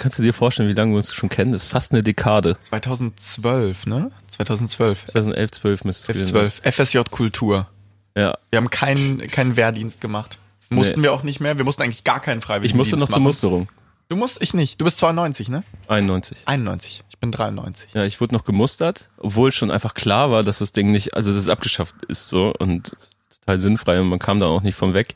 [0.00, 1.52] kannst du dir vorstellen, wie lange wir uns schon kennen?
[1.52, 2.56] Das ist fast eine Dekade.
[2.58, 4.10] 2012, ne?
[4.26, 5.06] 2012.
[5.06, 6.60] 2011, 12 müsste es gewesen 12.
[6.64, 7.68] FSJ Kultur.
[8.16, 10.38] Ja, Wir haben keinen, keinen Wehrdienst gemacht.
[10.68, 11.04] Mussten Nee.
[11.04, 11.56] wir auch nicht mehr.
[11.58, 13.24] Wir mussten eigentlich gar keinen Freiwilligen ich musste noch zur machen.
[13.24, 13.68] Musterung.
[14.08, 14.80] Du musst, ich nicht.
[14.80, 15.62] Du bist 92, ne?
[15.86, 16.38] 91.
[16.46, 17.02] 91.
[17.08, 17.90] Ich bin 93.
[17.94, 21.32] Ja, ich wurde noch gemustert, obwohl schon einfach klar war, dass das Ding nicht, also
[21.32, 22.96] das abgeschafft ist so und
[23.40, 25.14] total sinnfrei und man kam da auch nicht von weg.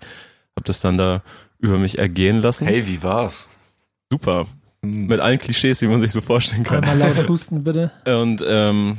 [0.56, 1.22] Hab das dann da
[1.58, 2.66] über mich ergehen lassen.
[2.66, 3.48] Hey, wie war's?
[4.12, 4.46] Super.
[4.84, 5.06] Hm.
[5.06, 6.84] Mit allen Klischees, die man sich so vorstellen kann.
[6.84, 7.90] Einmal laut husten, bitte.
[8.06, 8.98] Und ähm,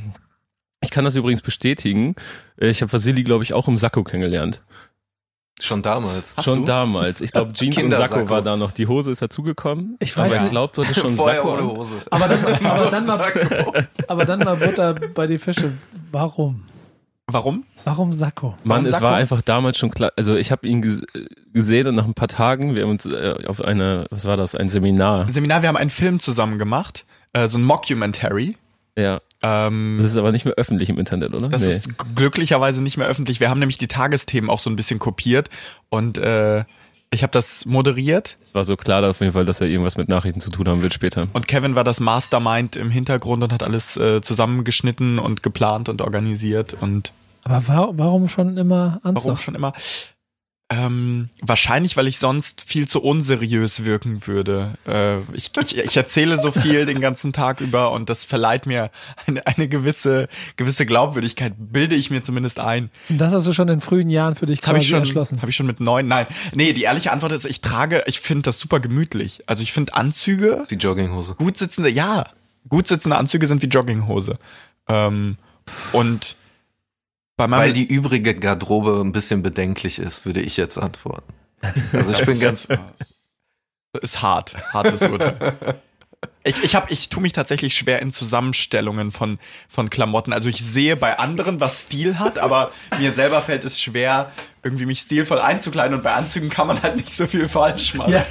[0.82, 2.15] ich kann das übrigens bestätigen.
[2.58, 4.63] Ich habe Vasili, glaube ich, auch im Sakko kennengelernt.
[5.62, 6.34] Schon damals.
[6.36, 6.67] Hast schon du's?
[6.67, 7.21] damals.
[7.21, 8.71] Ich glaube, Jeans und Sakko war da noch.
[8.71, 9.95] Die Hose ist dazugekommen.
[10.00, 10.52] Ich weiß aber ich nicht.
[10.52, 11.54] glaube, du hattest schon Sakko.
[11.54, 11.67] ohne an.
[11.78, 11.95] Hose.
[12.12, 15.71] Aber dann, aber, dann mal, aber dann mal Butter bei die Fische.
[16.12, 16.63] Warum?
[17.28, 17.66] Warum?
[17.86, 18.50] Warum Sakko?
[18.64, 19.06] Mann, Warum es Sakko?
[19.06, 20.12] war einfach damals schon klar.
[20.16, 21.02] Also ich habe ihn ges
[21.54, 24.54] gesehen und nach ein paar Tagen, wir haben uns äh, auf eine, was war das,
[24.56, 25.32] ein Seminar.
[25.32, 27.06] Seminar, wir haben einen Film zusammen gemacht.
[27.34, 28.58] Äh, so ein Mockumentary.
[28.98, 29.22] Ja.
[29.42, 31.50] Ähm, Das ist aber nicht mehr öffentlich im Internet, oder?
[31.50, 33.40] Das ist glücklicherweise nicht mehr öffentlich.
[33.40, 35.50] Wir haben nämlich die Tagesthemen auch so ein bisschen kopiert
[35.90, 36.64] und äh,
[37.15, 40.08] ich habe das moderiert Es war so klar auf jeden Fall, dass er irgendwas mit
[40.10, 41.28] Nachrichten zu tun haben wird später.
[41.34, 46.01] und Kevin war das Mastermind im Hintergrund und hat alles äh, zusammengeschnitten und geplant und
[46.01, 47.12] organisiert und
[47.43, 49.39] Aber wa warum schon immer warum Anzug?
[49.39, 49.73] schon immer.
[50.71, 54.73] Ähm, wahrscheinlich, weil ich sonst viel zu unseriös wirken würde.
[54.88, 58.89] Äh, ich, ich, ich erzähle so viel den ganzen Tag über und das verleiht mir
[59.28, 62.89] eine, eine gewisse, gewisse Glaubwürdigkeit, bilde ich mir zumindest ein.
[63.10, 64.99] Und das hast du schon in frühen Jahren für dich Das habe quasi ich schon,
[65.01, 65.41] erschlossen.
[65.41, 66.08] habe ich schon mit neun.
[66.08, 66.25] Nein,
[66.56, 69.43] nee, die ehrliche Antwort ist, ich trage, ich finde das super gemütlich.
[69.45, 71.36] Also ich finde Anzüge, Das ist wie Jogginghose.
[71.36, 72.25] gut sitzende, ja,
[72.69, 74.39] gut sitzende Anzüge sind wie Jogginghose.
[74.88, 75.38] Ähm,
[75.91, 76.36] und
[77.38, 81.34] Weil die übrige Garderobe ein bisschen bedenklich ist, würde ich jetzt antworten.
[81.91, 82.67] Also ich bin ganz,
[84.02, 85.80] ist hart, hartes Urteil.
[86.47, 90.31] Ich, ich, hab, ich tue mich tatsächlich schwer in Zusammenstellungen von, von Klamotten.
[90.31, 94.31] Also ich sehe bei anderen, was Stil hat, aber mir selber fällt es schwer,
[94.63, 98.13] irgendwie mich stilvoll einzukleiden und bei Anzügen kann man halt nicht so viel falsch machen.
[98.13, 98.25] Ja,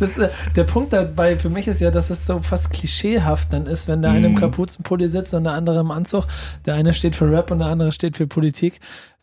[0.00, 3.66] das, äh, der Punkt dabei für mich ist ja, dass es so fast klischeehaft dann
[3.66, 4.40] ist, wenn der eine im Mhm.
[4.40, 6.24] Kapuzenpulli sitzt und der andere im Anzug.
[6.66, 8.80] Der eine steht für Rap und der andere steht für Politik.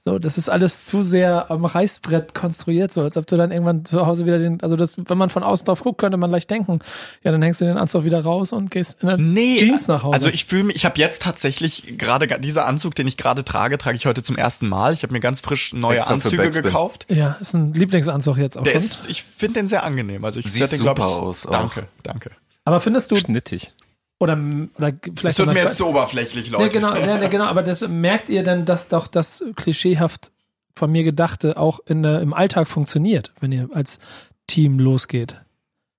[0.08, 3.86] So, das ist alles zu sehr am Reißbrett konstruiert, so als ob du dann irgendwann
[3.86, 6.51] zu Hause wieder den, also das, wenn man von außen drauf guckt, könnte man leicht
[6.51, 6.77] denken,
[7.23, 10.04] ja, dann hängst du den Anzug wieder raus und gehst in der Nee, Jeans nach
[10.04, 10.13] Hause.
[10.13, 13.78] also ich fühle mich, ich habe jetzt tatsächlich gerade dieser Anzug, den ich gerade trage,
[13.78, 14.93] trage ich heute zum ersten Mal.
[14.93, 17.06] Ich habe mir ganz frisch neue Extra Anzüge gekauft.
[17.10, 20.24] ja, ist ein Lieblingsanzug jetzt auch Der ist, ich finde den sehr angenehm.
[20.26, 21.52] Also ich Sieht den, super ich, aus auch.
[21.52, 22.32] Danke, danke.
[22.63, 23.74] Aber findest du, Schnittig.
[24.19, 24.34] oder,
[24.78, 26.69] oder Es vielleicht wird noch mir jetzt zu oberflächlich, Ja, Leute.
[26.69, 30.32] genau, ja, ja, genau, aber das merkt ihr denn, dass doch das klischeehaft
[30.76, 34.00] von mir gedachte auch in im Alltag funktioniert, wenn ihr als
[34.48, 35.38] Team losgeht.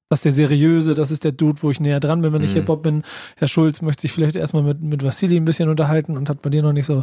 [0.09, 2.53] Das ist der seriöse, das ist der Dude, wo ich näher dran bin, wenn ich
[2.53, 2.59] Mhm.
[2.61, 3.03] Hip-Hop bin.
[3.37, 6.51] Herr Schulz möchte sich vielleicht erstmal mit, mit Vassili ein bisschen unterhalten und hat bei
[6.51, 7.03] dir noch nicht so.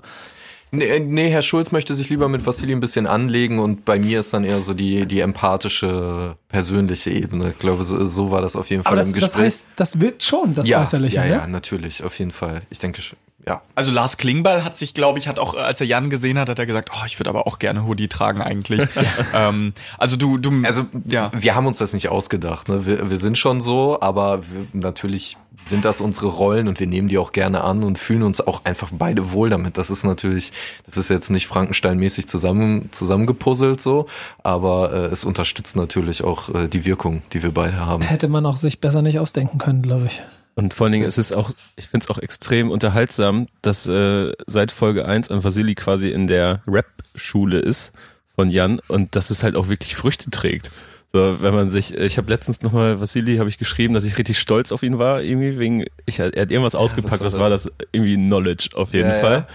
[0.71, 4.21] Nee, nee, Herr Schulz möchte sich lieber mit Vassili ein bisschen anlegen und bei mir
[4.21, 7.49] ist dann eher so die, die empathische, persönliche Ebene.
[7.51, 9.45] Ich glaube, so, so war das auf jeden Fall Aber das, im das Gespräch.
[9.45, 11.29] heißt, das wirkt schon, das ja, Äußerliche, ja, ne?
[11.29, 12.61] ja, natürlich, auf jeden Fall.
[12.71, 13.61] Ich denke schon, ja.
[13.75, 16.49] Also Lars Klingbeil hat sich, glaube ich, hat auch, äh, als er Jan gesehen hat,
[16.49, 18.87] hat er gesagt, oh, ich würde aber auch gerne Hoodie tragen eigentlich.
[19.33, 21.31] ähm, also du, du, Also ja.
[21.33, 22.69] wir haben uns das nicht ausgedacht.
[22.69, 22.85] Ne?
[22.85, 27.07] Wir, wir sind schon so, aber wir, natürlich sind das unsere Rollen und wir nehmen
[27.07, 29.77] die auch gerne an und fühlen uns auch einfach beide wohl damit.
[29.77, 30.51] Das ist natürlich,
[30.85, 34.07] das ist jetzt nicht Frankenstein-mäßig zusammen zusammengepuzzelt so,
[34.43, 38.03] aber äh, es unterstützt natürlich auch äh, die Wirkung, die wir beide haben.
[38.03, 40.21] Hätte man auch sich besser nicht ausdenken können, glaube ich.
[40.55, 44.31] Und vor allen Dingen ist es auch, ich finde es auch extrem unterhaltsam, dass äh,
[44.45, 47.91] seit Folge 1 an Vasili quasi in der Rap-Schule ist
[48.35, 50.69] von Jan und dass es halt auch wirklich Früchte trägt.
[51.11, 54.39] So, wenn man sich, ich habe letztens nochmal Vasili, habe ich geschrieben, dass ich richtig
[54.39, 57.49] stolz auf ihn war, irgendwie wegen, ich, er hat irgendwas ausgepackt, was was war war
[57.51, 57.71] das?
[57.91, 59.31] Irgendwie Knowledge auf jeden Ja, Fall.
[59.33, 59.47] ja.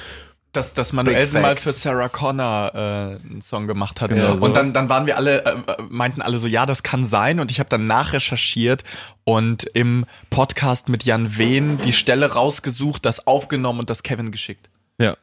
[0.53, 1.63] Dass, dass Manuelsen mal Facts.
[1.63, 4.11] für Sarah Connor äh, einen Song gemacht hat.
[4.11, 5.57] Genau, und dann, dann waren wir alle, äh,
[5.89, 7.39] meinten alle so, ja, das kann sein.
[7.39, 8.83] Und ich habe dann nachrecherchiert
[9.25, 14.69] und im Podcast mit Jan Wehn die Stelle rausgesucht, das aufgenommen und das Kevin geschickt.
[14.99, 15.17] Ja.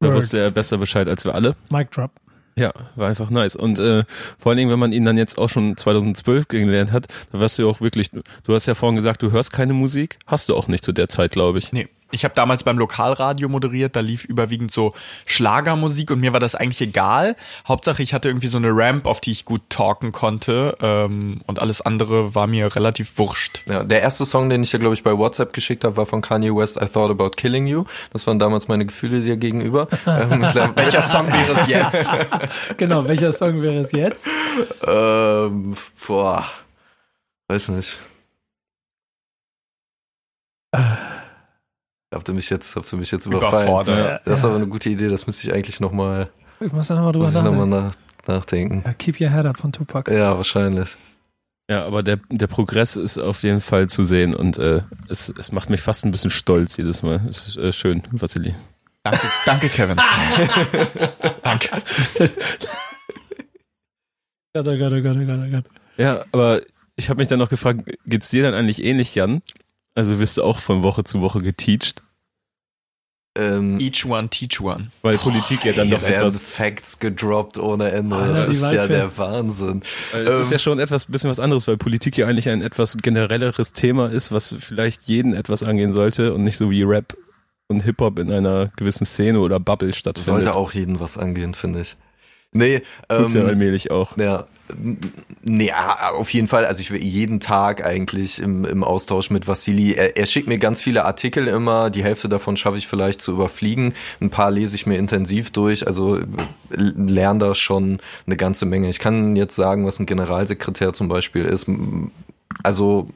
[0.00, 0.16] Da Word.
[0.16, 1.54] wusste er besser Bescheid als wir alle.
[1.68, 2.10] Mic drop.
[2.56, 3.56] Ja, war einfach nice.
[3.56, 4.04] Und äh,
[4.38, 7.56] vor allen Dingen, wenn man ihn dann jetzt auch schon 2012 kennengelernt hat, da warst
[7.56, 10.56] du ja auch wirklich, du hast ja vorhin gesagt, du hörst keine Musik, hast du
[10.56, 11.72] auch nicht zu der Zeit, glaube ich.
[11.72, 11.88] Nee.
[12.12, 14.92] Ich habe damals beim Lokalradio moderiert, da lief überwiegend so
[15.26, 17.36] Schlagermusik und mir war das eigentlich egal.
[17.66, 21.58] Hauptsache, ich hatte irgendwie so eine Ramp, auf die ich gut talken konnte ähm, und
[21.58, 23.62] alles andere war mir relativ wurscht.
[23.66, 26.20] Ja, der erste Song, den ich ja, glaube ich, bei WhatsApp geschickt habe, war von
[26.20, 27.84] Kanye West, I Thought About Killing You.
[28.12, 29.88] Das waren damals meine Gefühle dir gegenüber.
[30.06, 30.42] ähm,
[30.74, 32.10] Welcher Song wäre es jetzt?
[32.76, 34.28] Genau, welcher Song wäre es jetzt?
[34.86, 35.74] ähm,
[36.06, 36.44] boah,
[37.48, 37.98] weiß nicht.
[42.12, 43.68] Habt ihr mich jetzt, habt ihr mich jetzt überfallen?
[43.68, 44.22] Überfordert.
[44.26, 47.12] Das ist aber eine gute Idee, das müsste ich eigentlich nochmal, Ich muss da nochmal
[47.12, 47.68] drüber nachdenken.
[47.70, 47.94] nach,
[48.26, 48.82] nachdenken.
[48.84, 50.12] Ja, Keep Your Head Up von Tupac.
[50.12, 50.96] Ja, wahrscheinlich.
[51.70, 55.52] Ja, aber der, der Progress ist auf jeden Fall zu sehen und äh, es, es
[55.52, 57.22] macht mich fast ein bisschen stolz jedes Mal.
[57.28, 58.54] Es ist äh, schön, Vasili.
[59.04, 59.96] Danke, danke Kevin.
[61.42, 61.68] danke.
[64.54, 65.64] Gott, oh Gott, oh Gott, oh Gott, oh Gott.
[65.96, 66.60] Ja, aber
[66.96, 69.42] ich habe mich dann noch gefragt, geht's dir dann eigentlich ähnlich, Jan?
[69.94, 72.02] Also wirst du auch von Woche zu Woche geteacht?
[73.36, 74.90] Ähm, Each one, teach one.
[75.00, 78.14] Weil Politik ja dann hier doch werden etwas, Facts gedroppt ohne Ende.
[78.14, 79.82] Alter, das ist ja der Wahnsinn.
[80.12, 82.60] weil es ist Ähm, ja schon etwas, bisschen was anderes, weil Politik ja eigentlich ein
[82.60, 87.16] etwas generelleres Thema ist, was vielleicht jeden etwas angehen sollte und nicht so wie Rap
[87.68, 90.44] und Hip-Hop in einer gewissen Szene oder Bubble stattfindet.
[90.44, 91.96] Sollte auch jeden was angehen, finde ich.
[92.52, 94.14] Nee, Tut's ja ähm, allmählich auch.
[94.18, 94.46] ja,
[95.42, 95.72] Nee,
[96.16, 96.64] auf jeden Fall.
[96.64, 99.92] Also ich will jeden Tag eigentlich im, im Austausch mit Vassili.
[99.92, 101.90] Er, er schickt mir ganz viele Artikel immer.
[101.90, 103.94] Die Hälfte davon schaffe ich vielleicht zu überfliegen.
[104.20, 105.86] Ein paar lese ich mir intensiv durch.
[105.86, 106.20] Also
[106.70, 108.88] lerne da schon eine ganze Menge.
[108.88, 111.66] Ich kann jetzt sagen, was ein Generalsekretär zum Beispiel ist.
[112.62, 113.08] Also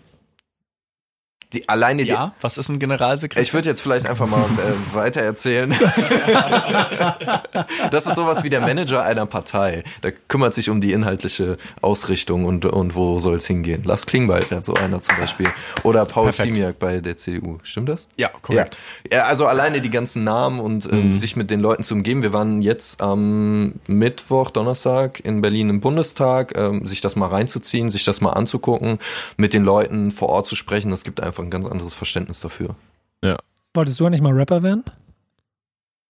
[1.52, 3.40] die, alleine ja, die, was ist ein Generalsekretär?
[3.40, 4.42] Ich würde jetzt vielleicht einfach mal äh,
[4.94, 5.70] weiter erzählen.
[7.90, 9.84] das ist sowas wie der Manager einer Partei.
[10.02, 13.84] Der kümmert sich um die inhaltliche Ausrichtung und, und wo soll es hingehen.
[13.84, 15.46] Lars Klingbeil wäre so einer zum Beispiel.
[15.84, 17.58] Oder Paul Ziemiak bei der CDU.
[17.62, 18.08] Stimmt das?
[18.16, 18.76] Ja, korrekt.
[19.12, 21.14] Ja, also alleine die ganzen Namen und äh, mhm.
[21.14, 22.24] sich mit den Leuten zu umgeben.
[22.24, 27.90] Wir waren jetzt am Mittwoch, Donnerstag in Berlin im Bundestag, äh, sich das mal reinzuziehen,
[27.90, 28.98] sich das mal anzugucken,
[29.36, 30.90] mit den Leuten vor Ort zu sprechen.
[30.90, 32.76] Das gibt einfach ein ganz anderes Verständnis dafür.
[33.22, 33.38] Ja.
[33.74, 34.84] Wolltest du nicht mal Rapper werden?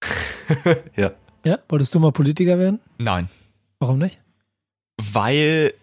[0.97, 1.13] ja.
[1.45, 1.59] Ja?
[1.69, 2.81] Wolltest du mal Politiker werden?
[2.99, 3.29] Nein.
[3.79, 4.19] Warum nicht?
[4.97, 5.75] Weil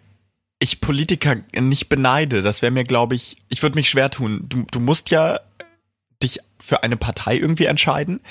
[0.59, 2.41] ich Politiker nicht beneide.
[2.41, 4.45] Das wäre mir, glaube ich, ich würde mich schwer tun.
[4.47, 5.39] Du, du musst ja
[6.21, 8.21] dich für eine Partei irgendwie entscheiden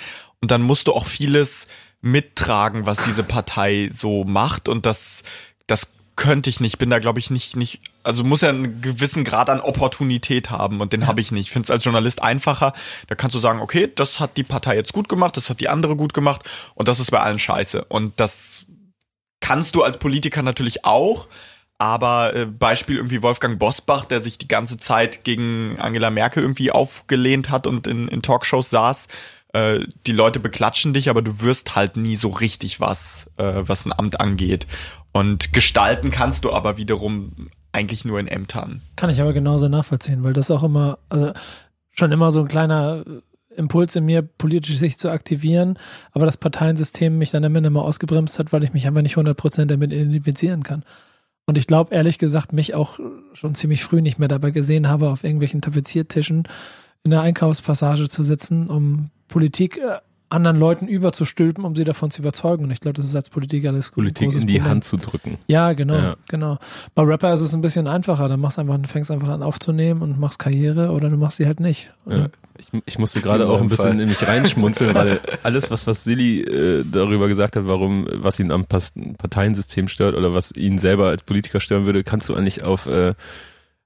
[0.41, 1.67] und dann musst du auch vieles
[2.01, 5.23] mittragen, was diese Partei so macht und das,
[5.67, 9.25] das könnte ich nicht, bin da glaube ich nicht, nicht, also muss ja einen gewissen
[9.25, 11.07] Grad an Opportunität haben und den ja.
[11.07, 11.47] habe ich nicht.
[11.47, 12.75] Ich finde es als Journalist einfacher,
[13.07, 15.69] da kannst du sagen, okay, das hat die Partei jetzt gut gemacht, das hat die
[15.69, 16.43] andere gut gemacht
[16.75, 17.85] und das ist bei allen scheiße.
[17.85, 18.67] Und das
[19.41, 21.29] kannst du als Politiker natürlich auch,
[21.79, 26.71] aber äh, Beispiel irgendwie Wolfgang Bosbach, der sich die ganze Zeit gegen Angela Merkel irgendwie
[26.71, 29.09] aufgelehnt hat und in, in Talkshows saß,
[29.53, 33.85] äh, die Leute beklatschen dich, aber du wirst halt nie so richtig was, äh, was
[33.85, 34.67] ein Amt angeht.
[35.13, 38.83] Und gestalten kannst du aber wiederum eigentlich nur in Ämtern.
[38.97, 41.33] Kann ich aber genauso nachvollziehen, weil das auch immer, also
[41.91, 43.05] schon immer so ein kleiner
[43.57, 45.79] Impuls in mir, politisch sich zu aktivieren,
[46.13, 49.17] aber das Parteiensystem mich dann am Ende mal ausgebremst hat, weil ich mich einfach nicht
[49.17, 50.85] 100% damit identifizieren kann.
[51.45, 52.99] Und ich glaube, ehrlich gesagt, mich auch
[53.35, 56.49] schon ziemlich früh nicht mehr dabei gesehen habe, auf irgendwelchen Tapeziertischen
[57.05, 59.99] in der Einkaufspassage zu sitzen, um Politik äh,
[60.33, 62.65] anderen Leuten überzustülpen, um sie davon zu überzeugen.
[62.65, 63.97] Und ich glaube, das ist als Politiker alles gut.
[63.97, 64.65] Politik in die Problem.
[64.65, 65.39] Hand zu drücken.
[65.47, 66.17] Ja, genau, ja.
[66.29, 66.59] genau.
[66.95, 68.29] Bei Rapper ist es ein bisschen einfacher.
[68.29, 71.47] Da machst einfach, du fängst einfach an aufzunehmen und machst Karriere oder du machst sie
[71.47, 71.91] halt nicht.
[72.09, 72.29] Ja.
[72.59, 76.41] Ich, ich musste gerade auch ein bisschen in mich reinschmunzeln, weil alles, was, was Silly
[76.41, 81.23] äh, darüber gesagt hat, warum, was ihn am Parteiensystem stört oder was ihn selber als
[81.23, 83.15] Politiker stören würde, kannst du eigentlich auf äh,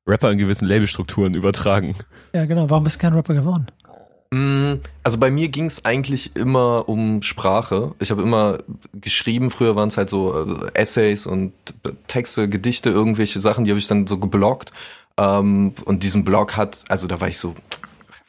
[0.06, 1.96] Rapper in gewissen Labelstrukturen übertragen.
[2.32, 2.70] Ja, genau.
[2.70, 3.66] Warum bist du kein Rapper geworden?
[4.30, 7.94] Mm, also bei mir ging es eigentlich immer um Sprache.
[7.98, 8.58] Ich habe immer
[8.92, 11.52] geschrieben, früher waren es halt so äh, Essays und
[12.08, 14.72] Texte, Gedichte, irgendwelche Sachen, die habe ich dann so geblockt.
[15.18, 17.54] Ähm, und diesen Blog hat, also da war ich so,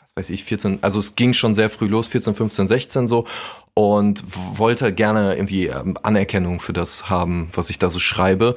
[0.01, 3.25] was weiß ich, 14, also es ging schon sehr früh los, 14, 15, 16 so
[3.73, 4.23] und
[4.57, 8.55] wollte gerne irgendwie ähm, Anerkennung für das haben, was ich da so schreibe.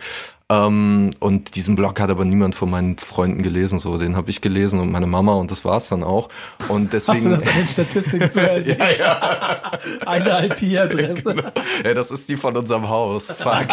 [0.51, 3.79] Ähm, und diesen Blog hat aber niemand von meinen Freunden gelesen.
[3.79, 6.29] So, den habe ich gelesen und meine Mama und das war's dann auch.
[6.69, 7.17] Und deswegen.
[7.17, 9.71] Hast du das an den Statistiken zu ja, ja.
[10.05, 11.35] Eine IP-Adresse.
[11.35, 11.51] Genau.
[11.85, 13.31] Ja, das ist die von unserem Haus.
[13.31, 13.69] Fuck.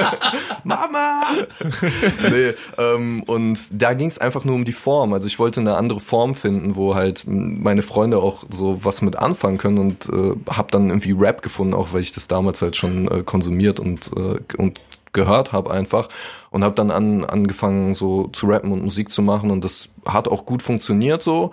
[0.64, 1.22] Mama!
[2.30, 5.12] nee, ähm, und da ging es einfach nur um die Form.
[5.12, 9.16] Also ich wollte eine andere Form finden, wo halt meine Freunde auch so was mit
[9.16, 12.76] anfangen können und äh, habe dann irgendwie Rap gefunden, auch weil ich das damals halt
[12.76, 14.80] schon äh, konsumiert und, äh, und
[15.12, 16.08] gehört habe einfach
[16.50, 20.28] und habe dann an, angefangen so zu rappen und Musik zu machen und das hat
[20.28, 21.52] auch gut funktioniert so.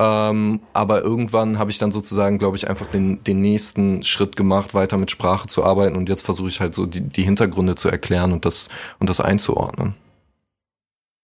[0.00, 4.72] Ähm, aber irgendwann habe ich dann sozusagen, glaube ich, einfach den, den nächsten Schritt gemacht,
[4.72, 7.88] weiter mit Sprache zu arbeiten und jetzt versuche ich halt so die, die Hintergründe zu
[7.88, 8.68] erklären und das
[9.00, 9.94] und das einzuordnen.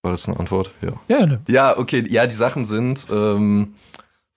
[0.02, 0.72] War das eine Antwort?
[0.82, 0.92] Ja.
[1.08, 1.40] Ja, ne.
[1.48, 2.04] ja okay.
[2.08, 3.74] Ja, die Sachen sind ähm,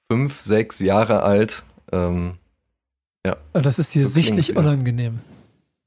[0.09, 1.63] fünf, sechs Jahre alt.
[1.91, 2.35] Ähm,
[3.25, 3.35] ja.
[3.53, 5.19] Das ist dir so sichtlich unangenehm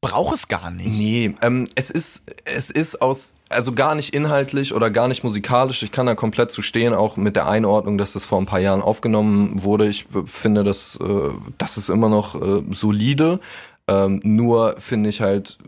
[0.00, 0.88] brauche es gar nicht.
[0.88, 5.82] Nee, ähm, es ist es ist aus also gar nicht inhaltlich oder gar nicht musikalisch.
[5.82, 8.60] Ich kann da komplett zu stehen, auch mit der Einordnung, dass das vor ein paar
[8.60, 9.88] Jahren aufgenommen wurde.
[9.88, 13.40] Ich finde, dass äh, das ist immer noch äh, solide.
[13.88, 15.58] Ähm, nur finde ich halt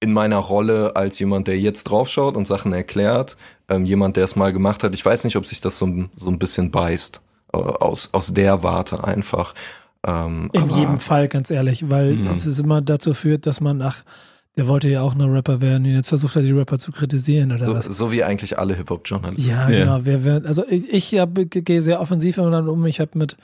[0.00, 3.36] in meiner Rolle als jemand, der jetzt draufschaut und Sachen erklärt,
[3.68, 4.94] ähm, jemand, der es mal gemacht hat.
[4.94, 7.22] Ich weiß nicht, ob sich das so, so ein bisschen beißt
[7.54, 9.54] äh, aus aus der Warte einfach.
[10.06, 12.28] Ähm, In jedem Fall, ganz ehrlich, weil mhm.
[12.28, 14.02] es immer dazu führt, dass man, ach,
[14.56, 17.52] der wollte ja auch nur Rapper werden und jetzt versucht er die Rapper zu kritisieren
[17.52, 17.86] oder so, was.
[17.86, 19.50] So wie eigentlich alle Hip-Hop-Journalisten.
[19.50, 20.04] Ja, ja, genau.
[20.04, 22.86] Wir, wir, also ich, ich hab, gehe sehr offensiv dann um.
[22.86, 23.36] Ich habe mit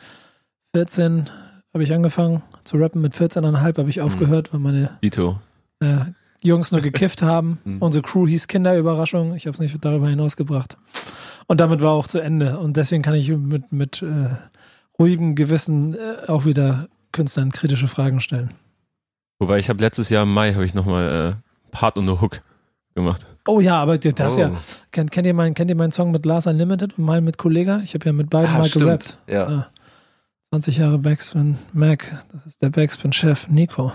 [0.74, 1.28] 14
[1.72, 3.00] habe ich angefangen zu rappen.
[3.00, 4.02] Mit 14,5 habe ich mhm.
[4.02, 4.90] aufgehört, weil meine
[5.80, 5.96] äh,
[6.42, 7.58] Jungs nur gekifft haben.
[7.64, 7.78] Mhm.
[7.78, 9.34] Unsere Crew hieß Kinderüberraschung.
[9.34, 10.76] Ich habe es nicht darüber hinausgebracht.
[11.46, 12.58] Und damit war auch zu Ende.
[12.58, 14.36] Und deswegen kann ich mit, mit äh,
[15.01, 18.51] ruhigem Gewissen äh, auch wieder Künstlern kritische Fragen stellen.
[19.40, 22.42] Wobei ich habe letztes Jahr im Mai habe ich nochmal äh, Part und eine Hook
[22.94, 23.26] gemacht.
[23.48, 24.40] Oh ja, aber das Oh.
[24.40, 24.53] ja.
[24.92, 27.80] Kennt, kennt, ihr meinen, kennt ihr meinen Song mit Lars Unlimited und meinen mit Kollega?
[27.82, 28.84] Ich habe ja mit beiden Ah, mal stimmt.
[28.84, 29.18] gerappt.
[29.28, 29.46] Ja.
[29.48, 29.66] Ah.
[30.51, 32.24] 20 Jahre Backspin Mac.
[32.32, 33.92] Das ist der Backspin-Chef Nico.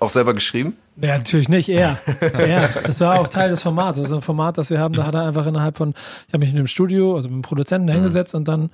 [0.00, 0.76] Auch selber geschrieben?
[1.00, 1.98] Ja, natürlich nicht, er.
[2.20, 2.60] er.
[2.84, 3.96] Das war auch Teil des Formats.
[3.96, 5.94] Das ist ein Format, das wir haben, da hat er einfach innerhalb von,
[6.26, 8.70] ich habe mich in dem Studio, also mit dem Produzenten da hingesetzt und dann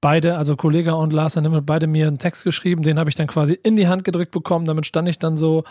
[0.00, 3.28] beide, also Kollege und Lars haben beide mir einen Text geschrieben, den habe ich dann
[3.28, 5.64] quasi in die Hand gedrückt bekommen, damit stand ich dann so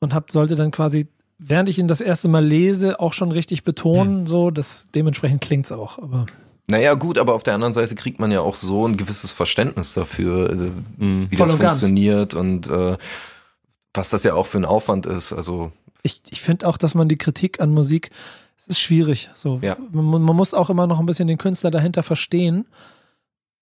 [0.00, 1.08] und hab, sollte dann quasi,
[1.38, 5.72] während ich ihn das erste Mal lese, auch schon richtig betonen, so, das, dementsprechend klingt's
[5.72, 6.26] auch, aber.
[6.66, 9.92] Naja, gut, aber auf der anderen Seite kriegt man ja auch so ein gewisses Verständnis
[9.94, 10.54] dafür, äh,
[11.04, 11.26] Mhm.
[11.30, 11.80] wie Voll das und ganz.
[11.80, 12.96] funktioniert und äh,
[13.92, 15.32] was das ja auch für ein Aufwand ist.
[15.32, 18.10] Also ich, ich finde auch, dass man die Kritik an Musik,
[18.56, 19.30] es ist schwierig.
[19.34, 19.76] So, Ja.
[19.92, 22.66] man, man muss auch immer noch ein bisschen den Künstler dahinter verstehen.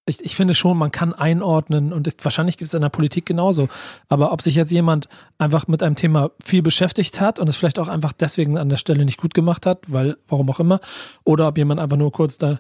[0.06, 3.24] Ich, ich finde schon, man kann einordnen und es, wahrscheinlich gibt es in der Politik
[3.26, 3.68] genauso.
[4.08, 7.78] Aber ob sich jetzt jemand einfach mit einem Thema viel beschäftigt hat und es vielleicht
[7.78, 10.80] auch einfach deswegen an der Stelle nicht gut gemacht hat, weil, warum auch immer,
[11.24, 12.58] oder ob jemand einfach nur kurz da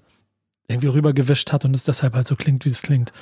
[0.68, 3.12] irgendwie rübergewischt hat und es deshalb halt so klingt, wie es klingt.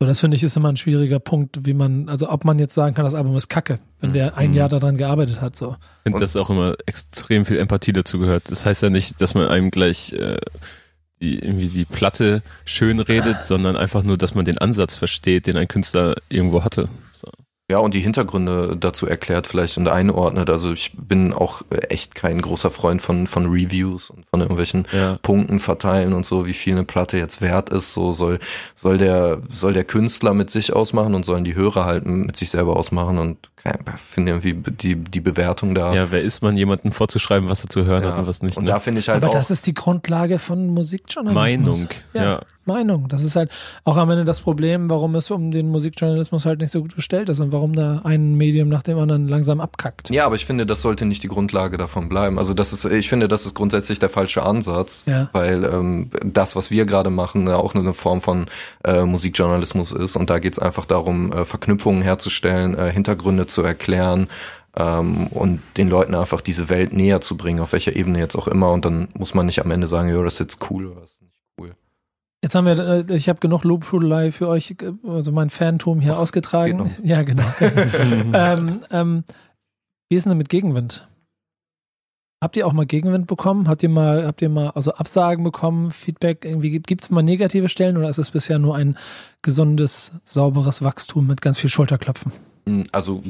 [0.00, 2.74] So, das finde ich ist immer ein schwieriger Punkt, wie man, also ob man jetzt
[2.74, 4.56] sagen kann, das Album ist kacke, wenn der ein Mhm.
[4.56, 5.76] Jahr daran gearbeitet hat, so.
[5.98, 8.50] Ich finde, Und- dass auch immer extrem viel Empathie dazu gehört.
[8.50, 10.38] Das heißt ja nicht, dass man einem gleich äh,
[11.20, 15.56] die, irgendwie die Platte schön redet, sondern einfach nur, dass man den Ansatz versteht, den
[15.56, 16.88] ein Künstler irgendwo hatte.
[17.70, 20.50] Ja, und die Hintergründe dazu erklärt vielleicht und einordnet.
[20.50, 25.16] Also ich bin auch echt kein großer Freund von, von Reviews und von irgendwelchen Ja.
[25.22, 27.94] Punkten verteilen und so, wie viel eine Platte jetzt wert ist.
[27.94, 28.40] So soll,
[28.74, 32.50] soll der, soll der Künstler mit sich ausmachen und sollen die Hörer halt mit sich
[32.50, 33.38] selber ausmachen und
[33.96, 35.94] finde irgendwie die, die Bewertung da.
[35.94, 38.12] ja, wer ist man, jemandem vorzuschreiben, was er zu hören Ja.
[38.12, 38.56] hat und was nicht?
[38.56, 38.70] und ne?
[38.70, 39.34] da finde ich halt Aber auch.
[39.36, 41.78] das ist die Grundlage von Musikjournalismus.
[41.82, 42.40] Meinung, Ja, ja.
[42.64, 43.08] Meinung.
[43.08, 43.50] Das ist halt
[43.84, 47.28] auch am Ende das Problem, warum es um den Musikjournalismus halt nicht so gut bestellt
[47.28, 50.10] ist und warum da ein Medium nach dem anderen langsam abkackt.
[50.10, 52.38] Ja, aber ich finde, das sollte nicht die Grundlage davon bleiben.
[52.38, 55.28] Also das ist, ich finde, das ist grundsätzlich der falsche Ansatz, Ja.
[55.32, 58.46] weil ähm, das, was wir gerade machen, auch nur eine Form von
[58.84, 60.14] äh, Musikjournalismus ist.
[60.16, 64.28] Und da geht es einfach darum, äh, Verknüpfungen herzustellen, äh, Hintergründe zu erklären
[64.76, 68.48] ähm, und den Leuten einfach diese Welt näher zu bringen, auf welcher Ebene jetzt auch
[68.48, 68.72] immer.
[68.72, 71.12] Und dann muss man nicht am Ende sagen, ja, das ist jetzt cool oder das
[71.12, 71.74] ist nicht cool.
[72.42, 76.18] Jetzt haben wir, äh, ich habe genug Lobhudelei für euch, äh, also mein Fantum hier
[76.18, 76.84] ausgetragen.
[76.84, 77.44] geht Ja, genau.
[77.60, 79.24] ähm, ähm,
[80.08, 81.08] wie ist denn mit Gegenwind?
[82.42, 83.68] Habt ihr auch mal Gegenwind bekommen?
[83.68, 86.44] Habt ihr mal, habt ihr mal also Absagen bekommen, Feedback?
[86.44, 88.98] Irgendwie gibt es mal negative Stellen oder ist es bisher nur ein
[89.42, 92.32] gesundes, sauberes Wachstum mit ganz viel Schulterklopfen?
[92.64, 93.22] Mm, Also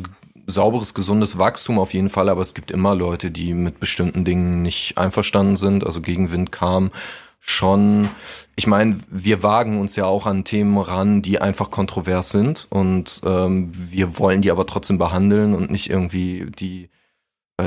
[0.47, 4.62] sauberes, gesundes Wachstum auf jeden Fall, aber es gibt immer Leute, die mit bestimmten Dingen
[4.62, 5.85] nicht einverstanden sind.
[5.87, 6.91] Also Gegenwind kam
[7.41, 8.09] schon.
[8.57, 13.20] Ich meine, wir wagen uns ja auch an Themen ran, die einfach kontrovers sind und
[13.24, 16.91] ähm, wir wollen die aber trotzdem behandeln und nicht irgendwie die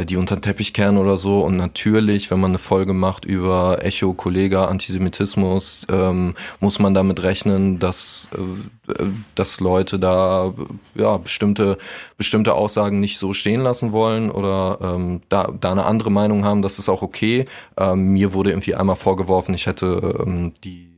[0.03, 1.41] die unter den Teppich kehren oder so.
[1.41, 7.23] Und natürlich, wenn man eine Folge macht über Echo, Kollega, Antisemitismus, ähm, muss man damit
[7.23, 10.47] rechnen, dass, äh, äh, dass Leute da
[10.95, 11.77] äh, ja bestimmte,
[12.17, 16.61] bestimmte Aussagen nicht so stehen lassen wollen oder ähm, da, da eine andere Meinung haben,
[16.61, 17.45] das ist auch okay.
[17.77, 20.95] Ähm, mir wurde irgendwie einmal vorgeworfen, ich hätte ähm, die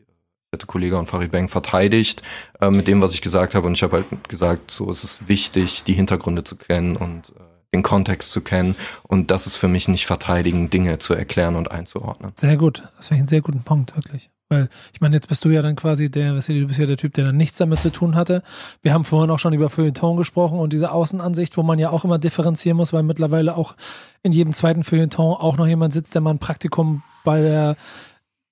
[0.52, 2.24] hätte Kollege und Farid Bang verteidigt
[2.62, 3.68] äh, mit dem, was ich gesagt habe.
[3.68, 7.47] Und ich habe halt gesagt, so es ist wichtig, die Hintergründe zu kennen und äh,
[7.78, 8.76] den Kontext zu kennen.
[9.04, 12.34] Und das ist für mich nicht verteidigen, Dinge zu erklären und einzuordnen.
[12.36, 12.84] Sehr gut.
[12.98, 14.30] Das finde ich einen sehr guten Punkt, wirklich.
[14.50, 17.14] Weil, ich meine, jetzt bist du ja dann quasi der, du bist ja der Typ,
[17.14, 18.44] der dann nichts damit zu tun hatte.
[18.82, 22.06] Wir haben vorhin auch schon über Feuilleton gesprochen und diese Außenansicht, wo man ja auch
[22.06, 23.76] immer differenzieren muss, weil mittlerweile auch
[24.24, 27.76] in jedem zweiten Feuilleton auch noch jemand sitzt, der mal ein Praktikum bei der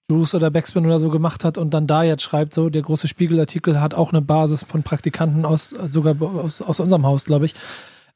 [0.10, 3.08] Juice oder Backspin oder so gemacht hat und dann da jetzt schreibt, so, der große
[3.08, 7.56] Spiegelartikel hat auch eine Basis von Praktikanten aus, sogar aus, aus unserem Haus, glaube ich.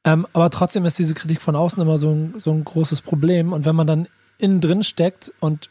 [0.04, 3.52] Ähm, aber trotzdem ist diese Kritik von außen immer so ein, so ein großes Problem.
[3.52, 5.68] Und wenn man dann innen drin steckt und,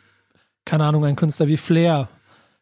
[0.66, 2.10] keine Ahnung, ein Künstler wie Flair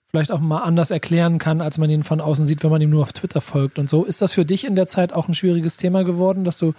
[0.10, 2.90] vielleicht auch mal anders erklären kann, als man ihn von außen sieht, wenn man ihm
[2.90, 4.06] nur auf Twitter folgt und so.
[4.06, 6.74] Ist das für dich in der Zeit auch ein schwieriges Thema geworden, dass du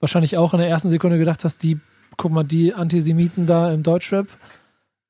[0.00, 1.78] wahrscheinlich auch in der ersten Sekunde gedacht hast, die,
[2.16, 4.26] guck mal, die Antisemiten da im Deutschrap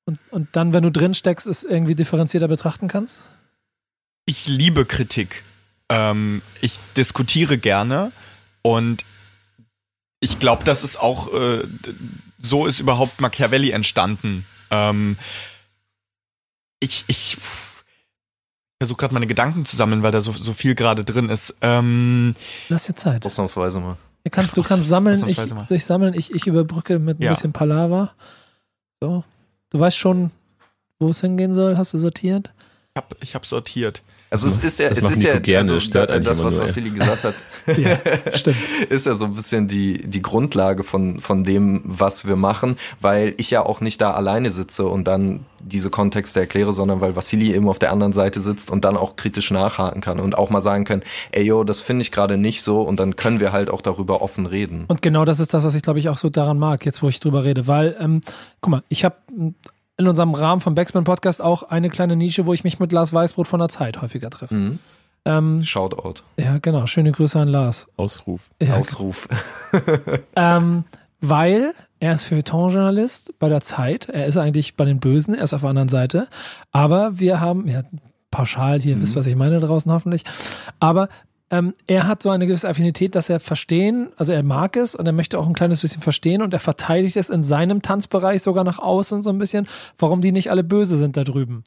[0.04, 3.22] und, und dann, wenn du drin steckst, es irgendwie differenzierter betrachten kannst?
[4.26, 5.44] Ich liebe Kritik.
[5.88, 8.12] Ähm, ich diskutiere gerne
[8.62, 9.04] und
[10.22, 11.64] ich glaube, das ist auch, äh,
[12.38, 14.46] so ist überhaupt Machiavelli entstanden.
[14.70, 15.18] Ähm,
[16.80, 17.36] ich ich
[18.80, 21.54] versuche gerade meine Gedanken zu sammeln, weil da so, so viel gerade drin ist.
[21.60, 22.34] Ähm,
[22.68, 23.26] Lass dir Zeit.
[23.26, 23.96] Ausnahmsweise mal.
[24.24, 25.36] Du kannst, du kannst sammeln, ich,
[25.70, 27.32] ich sammeln, ich, ich überbrücke mit ein Ja.
[27.32, 28.14] bisschen Palaver.
[29.00, 29.24] So.
[29.70, 30.30] Du weißt schon,
[31.00, 32.52] wo es hingehen soll, hast du sortiert?
[32.94, 34.02] ich habe ich hab sortiert.
[34.30, 37.34] Also es ist ja, das es ist ja also das, was nur, Vassili gesagt hat,
[37.66, 37.98] Ja,
[38.32, 38.56] stimmt.
[38.88, 43.34] ist ja so ein bisschen die, die Grundlage von, von dem, was wir machen, weil
[43.36, 47.54] ich ja auch nicht da alleine sitze und dann diese Kontexte erkläre, sondern weil Vassili
[47.54, 50.60] eben auf der anderen Seite sitzt und dann auch kritisch nachhaken kann und auch mal
[50.60, 53.70] sagen kann, ey yo, das finde ich gerade nicht so und dann können wir halt
[53.70, 54.84] auch darüber offen reden.
[54.88, 57.08] Und genau das ist das, was ich glaube ich auch so daran mag, jetzt wo
[57.08, 58.20] ich drüber rede, weil, ähm,
[58.60, 59.16] guck mal, ich habe
[59.98, 63.12] in unserem Rahmen vom Backspin Podcast auch eine kleine Nische, wo ich mich mit Lars
[63.12, 64.54] Weißbrot von der Zeit häufiger treffe.
[64.54, 64.78] Mhm.
[65.24, 66.22] Ähm, Shoutout.
[66.36, 66.86] ja, genau.
[66.86, 67.86] Schöne Grüße an Lars.
[67.96, 68.50] Ausruf.
[68.60, 69.28] Ja, Ausruf.
[70.36, 70.84] ähm,
[71.20, 74.08] weil er ist Feuilleton-Journalist bei der Zeit.
[74.08, 76.26] Er ist eigentlich bei den Bösen, er ist auf der anderen Seite.
[76.72, 77.82] Aber wir haben, ja,
[78.32, 80.24] pauschal hier, wisst, was ich meine draußen hoffentlich.
[80.80, 81.08] Aber
[81.50, 85.06] ähm, er hat so eine gewisse Affinität, dass er verstehen, also er mag es und
[85.06, 88.64] er möchte auch ein kleines bisschen verstehen und er verteidigt es in seinem Tanzbereich sogar
[88.64, 89.68] nach außen so ein bisschen,
[89.98, 91.62] warum die nicht alle böse sind da drüben.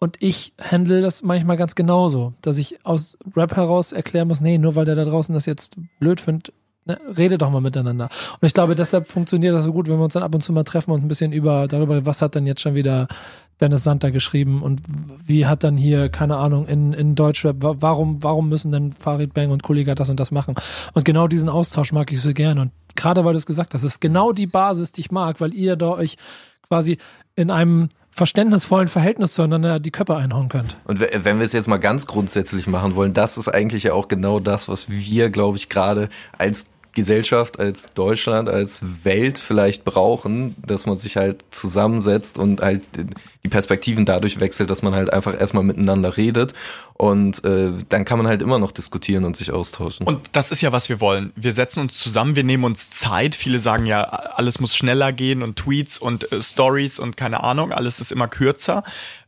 [0.00, 4.58] Und ich handle das manchmal ganz genauso, dass ich aus Rap heraus erklären muss, nee,
[4.58, 6.52] nur weil der da draußen das jetzt blöd findet,
[6.84, 8.08] ne, rede doch mal miteinander.
[8.40, 10.52] Und ich glaube, deshalb funktioniert das so gut, wenn wir uns dann ab und zu
[10.52, 13.08] mal treffen und ein bisschen über darüber, was hat denn jetzt schon wieder
[13.60, 14.82] Dennis Santer geschrieben und
[15.24, 19.32] wie hat dann hier, keine Ahnung, in, in Deutschrap, wa- warum, warum müssen denn Farid
[19.32, 20.56] Bang und Kollega das und das machen?
[20.92, 22.60] Und genau diesen Austausch mag ich so gerne.
[22.62, 25.54] Und gerade weil du es gesagt hast, ist genau die Basis, die ich mag, weil
[25.54, 26.16] ihr da euch
[26.68, 26.98] quasi
[27.36, 30.76] in einem verständnisvollen Verhältnis zueinander die Köpfe einhauen könnt.
[30.84, 33.92] Und we- wenn wir es jetzt mal ganz grundsätzlich machen wollen, das ist eigentlich ja
[33.92, 36.08] auch genau das, was wir, glaube ich, gerade
[36.38, 42.82] als Gesellschaft, als Deutschland, als Welt vielleicht brauchen, dass man sich halt zusammensetzt und halt
[43.44, 46.54] die Perspektiven dadurch wechselt, dass man halt einfach erstmal miteinander redet
[46.94, 50.06] und äh, dann kann man halt immer noch diskutieren und sich austauschen.
[50.06, 51.32] Und das ist ja, was wir wollen.
[51.36, 53.34] Wir setzen uns zusammen, wir nehmen uns Zeit.
[53.34, 57.72] Viele sagen ja, alles muss schneller gehen und Tweets und äh, Stories und keine Ahnung,
[57.72, 58.84] alles ist immer kürzer.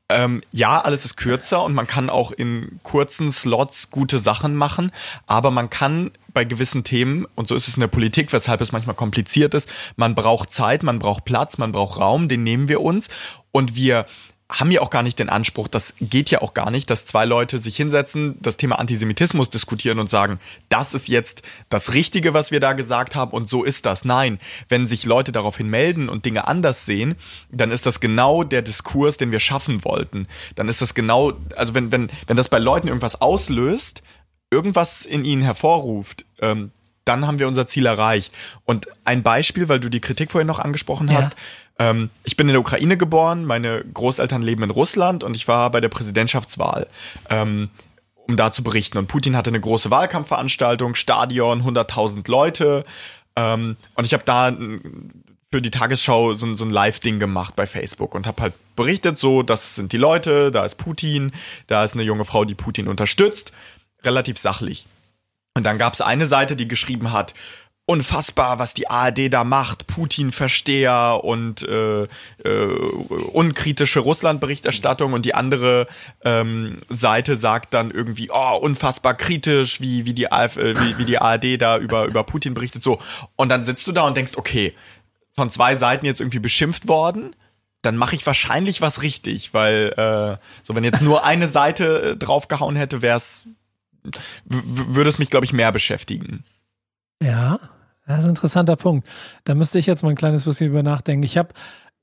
[0.08, 4.92] Ähm, ja, alles ist kürzer und man kann auch in kurzen Slots gute Sachen machen,
[5.26, 8.70] aber man kann bei gewissen Themen, und so ist es in der Politik, weshalb es
[8.70, 12.82] manchmal kompliziert ist, man braucht Zeit, man braucht Platz, man braucht Raum, den nehmen wir
[12.82, 13.08] uns
[13.52, 14.04] und wir
[14.52, 17.24] haben ja auch gar nicht den Anspruch, das geht ja auch gar nicht, dass zwei
[17.24, 22.50] Leute sich hinsetzen, das Thema Antisemitismus diskutieren und sagen, das ist jetzt das Richtige, was
[22.50, 24.04] wir da gesagt haben und so ist das.
[24.04, 27.16] Nein, wenn sich Leute daraufhin melden und Dinge anders sehen,
[27.50, 30.28] dann ist das genau der Diskurs, den wir schaffen wollten.
[30.54, 34.02] Dann ist das genau, also wenn, wenn, wenn das bei Leuten irgendwas auslöst,
[34.50, 36.70] irgendwas in ihnen hervorruft, ähm,
[37.04, 38.32] dann haben wir unser Ziel erreicht.
[38.64, 41.14] Und ein Beispiel, weil du die Kritik vorhin noch angesprochen Ja.
[41.16, 41.36] hast,
[41.78, 45.70] ähm, ich bin in der Ukraine geboren, meine Großeltern leben in Russland und ich war
[45.70, 46.86] bei der Präsidentschaftswahl.
[47.30, 47.70] Ähm,
[48.28, 48.98] um da zu berichten.
[48.98, 52.84] Und Putin hatte eine große Wahlkampfveranstaltung, Stadion, 100.000 Leute.
[53.36, 55.12] Ähm, und ich habe da mm,
[55.52, 59.16] für die Tagesschau so, ein- so ein Live-Ding gemacht bei Facebook und habe halt berichtet,
[59.16, 61.30] so, das sind die Leute, da ist Putin,
[61.68, 63.52] da ist eine junge Frau, die Putin unterstützt.
[64.06, 64.86] Relativ sachlich.
[65.54, 67.34] Und dann gab es eine Seite, die geschrieben hat,
[67.88, 72.08] unfassbar, was die ARD da macht, Putin-Versteher und äh, äh,
[73.32, 75.86] unkritische Russland-Berichterstattung und die andere
[76.24, 81.18] ähm, Seite sagt dann irgendwie, oh, unfassbar kritisch, wie, wie, die, äh, wie, wie die
[81.18, 82.98] ARD da über, über Putin berichtet, so.
[83.36, 84.74] Und dann sitzt du da und denkst, okay,
[85.32, 87.36] von zwei Seiten jetzt irgendwie beschimpft worden,
[87.82, 92.16] dann mache ich wahrscheinlich was richtig, weil äh, so wenn jetzt nur eine Seite äh,
[92.16, 93.52] draufgehauen hätte, wär's w-
[94.44, 96.44] würde es mich glaube ich mehr beschäftigen.
[97.22, 97.58] Ja,
[98.06, 99.06] das ist ein interessanter Punkt.
[99.44, 101.24] Da müsste ich jetzt mal ein kleines bisschen über nachdenken.
[101.24, 101.48] Ich habe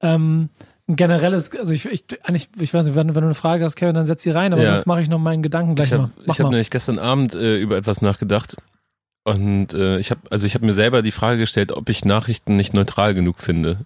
[0.02, 0.50] ähm,
[0.88, 3.76] ein generelles, also ich, ich, eigentlich, ich weiß nicht, wenn, wenn du eine Frage hast,
[3.76, 4.72] Kevin, dann setz sie rein, aber Ja.
[4.72, 6.12] sonst mache ich noch meinen Gedanken gleich ich habe mal.
[6.18, 6.50] Mach ich hab mal.
[6.50, 8.58] nämlich gestern Abend äh, über etwas nachgedacht
[9.26, 12.58] und äh, ich habe also ich habe mir selber die Frage gestellt, ob ich Nachrichten
[12.58, 13.80] nicht neutral genug finde.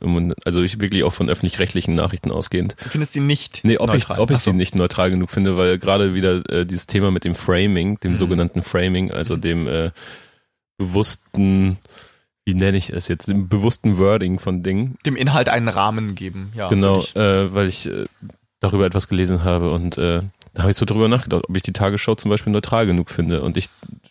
[0.46, 2.76] Also ich wirklich auch von öffentlich-rechtlichen Nachrichten ausgehend.
[2.84, 4.18] Du findest die nicht Nee, ob neutral.
[4.18, 4.52] ich ob ich so.
[4.52, 8.14] sie nicht neutral genug finde, weil gerade wieder äh, dieses Thema mit dem Framing, dem
[8.14, 8.18] Mhm.
[8.18, 9.92] sogenannten Framing, also dem äh,
[10.78, 11.78] bewussten
[12.46, 14.98] wie nenne ich es jetzt, dem bewussten Wording von Dingen.
[15.06, 16.52] dem Inhalt einen Rahmen geben.
[16.56, 18.06] Ja, genau, ich- äh, weil ich äh,
[18.62, 20.22] darüber etwas gelesen habe und äh,
[20.58, 23.43] da habe ich so drüber nachgedacht, ob ich die Tagesschau zum Beispiel neutral genug finde.
[23.43, 23.70] Und ich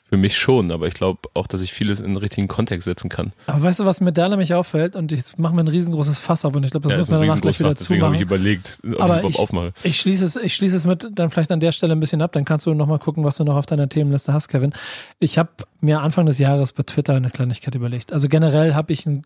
[0.09, 3.09] für mich schon, aber ich glaube auch, dass ich vieles in den richtigen Kontext setzen
[3.09, 3.33] kann.
[3.49, 4.95] Aber weißt du, was mir da nämlich auffällt?
[4.95, 7.27] Und jetzt machen wir ein riesengroßes Fass auf und ich glaube, das ja, müssen wir
[7.27, 9.73] danach gleich wieder deswegen habe ich überlegt, ob ich Aber es überhaupt ich- aufmache.
[9.83, 12.31] Ich schließe es, ich schließe es mit dann vielleicht an der Stelle ein bisschen ab,
[12.31, 14.73] dann kannst du nochmal gucken, was du noch auf deiner Themenliste hast, Kevin.
[15.19, 18.13] Ich habe mir Anfang des Jahres bei Twitter eine Kleinigkeit überlegt.
[18.13, 19.23] Also generell habe ich ein,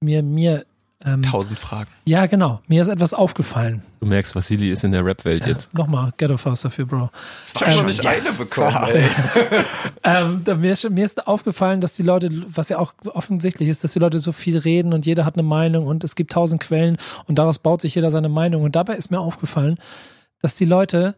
[0.00, 0.66] mir, mir,
[1.04, 1.88] ähm, tausend Fragen.
[2.06, 3.82] ja genau, mir ist etwas aufgefallen.
[4.00, 5.72] Du merkst, Vasili ist in der Rap-Welt jetzt.
[5.72, 7.10] Nochmal, Ghetto Fast dafür, Bro.
[7.54, 8.26] Ich habe Ähm, noch nicht yes.
[8.26, 9.08] eine bekommen, ey.
[10.04, 13.84] Ähm, da, mir, ist, mir ist aufgefallen, dass die Leute, was ja auch offensichtlich ist,
[13.84, 16.62] dass die Leute so viel reden und jeder hat eine Meinung und es gibt tausend
[16.62, 16.96] Quellen
[17.26, 18.62] und daraus baut sich jeder seine Meinung.
[18.62, 19.78] Und dabei ist mir aufgefallen,
[20.40, 21.14] dass die Leute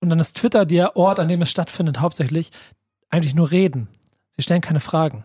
[0.00, 2.50] Und dann ist Twitter der Ort, an dem es stattfindet, hauptsächlich
[3.10, 3.88] eigentlich nur reden.
[4.36, 5.24] Sie stellen keine Fragen.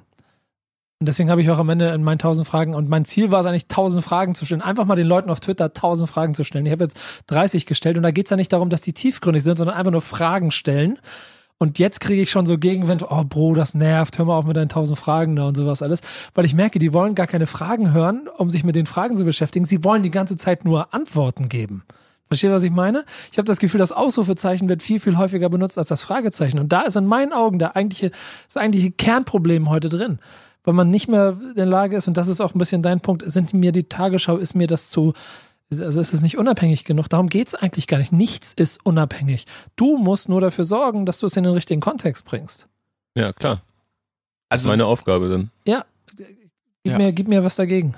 [1.06, 3.40] Und deswegen habe ich auch am Ende in meinen tausend Fragen, und mein Ziel war
[3.40, 4.64] es eigentlich, tausend Fragen zu stellen.
[4.64, 6.66] Einfach mal den Leuten auf Twitter tausend Fragen zu stellen.
[6.66, 6.98] Ich habe jetzt
[7.28, 9.92] 30 gestellt und da geht es ja nicht darum, dass die tiefgründig sind, sondern einfach
[9.92, 10.98] nur Fragen stellen.
[11.60, 14.58] Und jetzt kriege ich schon so Gegenwind, oh Bro, das nervt, hör mal auf mit
[14.58, 16.02] deinen tausend Fragen da und sowas alles.
[16.34, 19.26] Weil ich merke, die wollen gar keine Fragen hören, um sich mit den Fragen zu
[19.26, 19.66] beschäftigen.
[19.66, 21.84] Sie wollen die ganze Zeit nur Antworten geben.
[22.30, 23.06] Versteht, was ich meine?
[23.32, 26.58] Ich habe das Gefühl, das Ausrufezeichen wird viel, viel häufiger benutzt als das Fragezeichen.
[26.58, 28.10] Und da ist in meinen Augen der eigentliche,
[28.48, 30.18] das eigentliche Kernproblem heute drin
[30.66, 33.00] weil man nicht mehr in der Lage ist, und das ist auch ein bisschen dein
[33.00, 35.14] Punkt, sind mir die Tagesschau, ist mir das zu,
[35.72, 37.08] also ist es nicht unabhängig genug.
[37.08, 38.12] Darum geht es eigentlich gar nicht.
[38.12, 39.46] Nichts ist unabhängig.
[39.76, 42.68] Du musst nur dafür sorgen, dass du es in den richtigen Kontext bringst.
[43.16, 43.62] Ja, klar.
[44.50, 45.52] Also das ist meine Aufgabe dann.
[45.66, 45.86] Ja,
[46.16, 46.28] gib,
[46.84, 46.98] ja.
[46.98, 47.96] Mir, gib mir was dagegen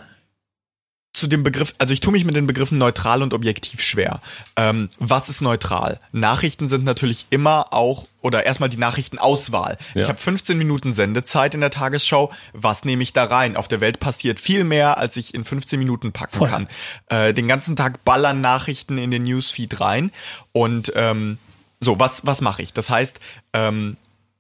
[1.18, 4.22] zu dem Begriff, also ich tue mich mit den Begriffen neutral und objektiv schwer.
[4.56, 6.00] Ähm, was ist neutral?
[6.12, 9.78] Nachrichten sind natürlich immer auch, oder erstmal die Nachrichtenauswahl.
[9.94, 10.04] Ja.
[10.04, 12.32] Ich habe 15 Minuten Sendezeit in der Tagesschau.
[12.54, 13.56] Was nehme ich da rein?
[13.56, 16.50] Auf der Welt passiert viel mehr, als ich in 15 Minuten packen Voll.
[16.50, 16.68] kann.
[17.08, 20.12] Äh, den ganzen Tag ballern Nachrichten in den Newsfeed rein.
[20.52, 21.40] Und ähm,
[21.80, 22.74] so, was, was mache ich?
[22.74, 23.20] Das heißt,
[23.54, 23.98] ähm,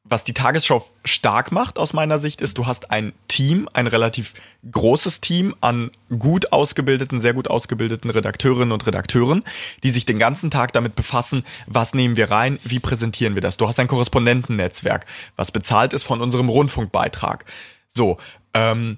[0.09, 4.33] was die Tagesschau stark macht aus meiner Sicht ist, du hast ein Team, ein relativ
[4.71, 9.43] großes Team an gut ausgebildeten, sehr gut ausgebildeten Redakteurinnen und Redakteuren,
[9.83, 13.57] die sich den ganzen Tag damit befassen, was nehmen wir rein, wie präsentieren wir das.
[13.57, 15.05] Du hast ein Korrespondentennetzwerk,
[15.35, 17.45] was bezahlt ist von unserem Rundfunkbeitrag.
[17.89, 18.17] So,
[18.53, 18.97] ähm,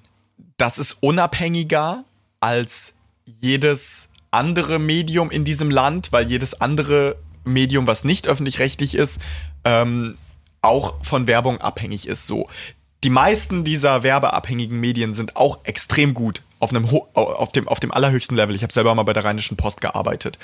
[0.57, 2.03] das ist unabhängiger
[2.39, 2.93] als
[3.26, 9.20] jedes andere Medium in diesem Land, weil jedes andere Medium, was nicht öffentlich-rechtlich ist,
[9.64, 10.16] ähm,
[10.62, 12.28] auch von Werbung abhängig ist.
[12.28, 12.49] So.
[13.03, 17.91] Die meisten dieser werbeabhängigen Medien sind auch extrem gut auf einem auf dem auf dem
[17.91, 18.55] allerhöchsten Level.
[18.55, 20.38] Ich habe selber mal bei der Rheinischen Post gearbeitet.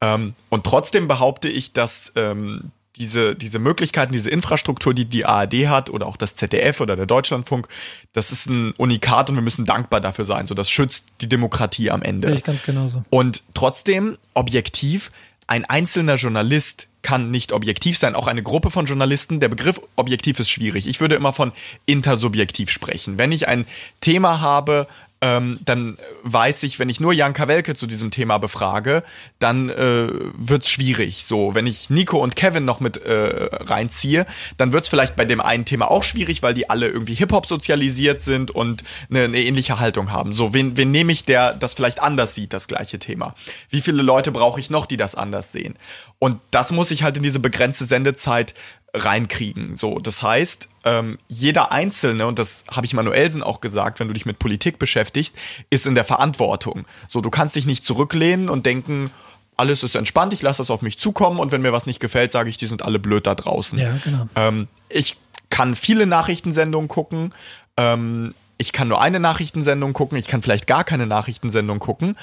[0.00, 5.68] Ähm, und trotzdem behaupte ich, dass ähm, diese, diese Möglichkeiten, diese Infrastruktur, die die ARD
[5.68, 7.68] hat oder auch das ZDF oder der Deutschlandfunk,
[8.12, 10.46] das ist ein Unikat und wir müssen dankbar dafür sein.
[10.46, 12.28] So, das schützt die Demokratie am Ende.
[12.28, 13.04] Sehe ich ganz genauso.
[13.10, 15.10] Und trotzdem, objektiv,
[15.46, 19.38] ein einzelner Journalist kann nicht objektiv sein, auch eine Gruppe von Journalisten.
[19.38, 20.88] Der Begriff objektiv ist schwierig.
[20.88, 21.52] Ich würde immer von
[21.86, 23.16] intersubjektiv sprechen.
[23.16, 23.64] Wenn ich ein
[24.00, 24.88] Thema habe,
[25.22, 29.02] ähm, dann weiß ich, wenn ich nur Jan Kawelke zu diesem Thema befrage,
[29.38, 31.24] dann äh, wird's schwierig.
[31.24, 34.26] So, wenn ich Nico und Kevin noch mit äh, reinziehe,
[34.58, 38.20] dann wird's vielleicht bei dem einen Thema auch schwierig, weil die alle irgendwie Hip-Hop sozialisiert
[38.20, 40.34] sind und eine, eine ähnliche Haltung haben.
[40.34, 43.34] So, wen, wen nehme ich, der das vielleicht anders sieht, das gleiche Thema?
[43.70, 45.78] Wie viele Leute brauche ich noch, die das anders sehen?
[46.18, 48.54] Und das muss ich halt in diese begrenzte Sendezeit
[48.96, 49.76] reinkriegen.
[49.76, 54.14] So, das heißt, ähm, jeder Einzelne, und das habe ich Manuelsen auch gesagt, wenn du
[54.14, 55.36] dich mit Politik beschäftigst,
[55.70, 56.86] ist in der Verantwortung.
[57.08, 59.10] So, du kannst dich nicht zurücklehnen und denken,
[59.56, 62.30] alles ist entspannt, ich lasse das auf mich zukommen und wenn mir was nicht gefällt,
[62.30, 63.78] sage ich, die sind alle blöd da draußen.
[63.78, 64.26] Ja, genau.
[64.34, 65.16] Ähm, ich
[65.50, 67.32] kann viele Nachrichtensendungen gucken.
[67.76, 72.16] Ähm, ich kann nur eine Nachrichtensendung gucken, ich kann vielleicht gar keine Nachrichtensendung gucken.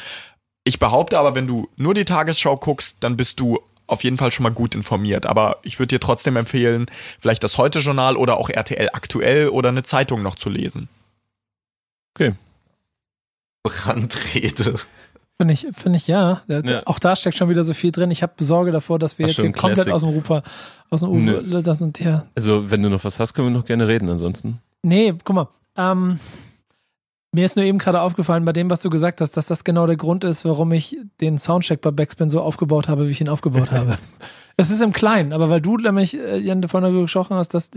[0.64, 4.32] Ich behaupte aber, wenn du nur die Tagesschau guckst, dann bist du auf jeden Fall
[4.32, 5.26] schon mal gut informiert.
[5.26, 6.86] Aber ich würde dir trotzdem empfehlen,
[7.20, 10.90] vielleicht das Heute-Journal oder auch RTL aktuell oder eine Zeitung noch zu lesen.
[12.16, 12.36] Okay.
[13.64, 14.76] Brandrede.
[15.38, 16.42] Finde ich, finde ich ja.
[16.48, 16.84] ja.
[16.86, 18.12] Auch da steckt schon wieder so viel drin.
[18.12, 20.44] Ich habe Sorge davor, dass wir Ach, jetzt hier komplett aus dem Rufer,
[20.90, 22.26] aus dem Ufer, das und ja.
[22.36, 24.60] Also, wenn du noch was hast, können wir noch gerne reden, ansonsten.
[24.84, 25.48] Nee, guck mal.
[25.76, 26.20] Ähm,
[27.34, 29.88] mir ist nur eben gerade aufgefallen bei dem, was du gesagt hast, dass das genau
[29.88, 33.30] der Grund ist, warum ich den Soundcheck bei Backspin so aufgebaut habe, wie ich ihn
[33.30, 33.98] aufgebaut habe.
[34.56, 37.72] Es ist im Kleinen, aber weil du nämlich, äh, Jan, davon gesprochen hast, dass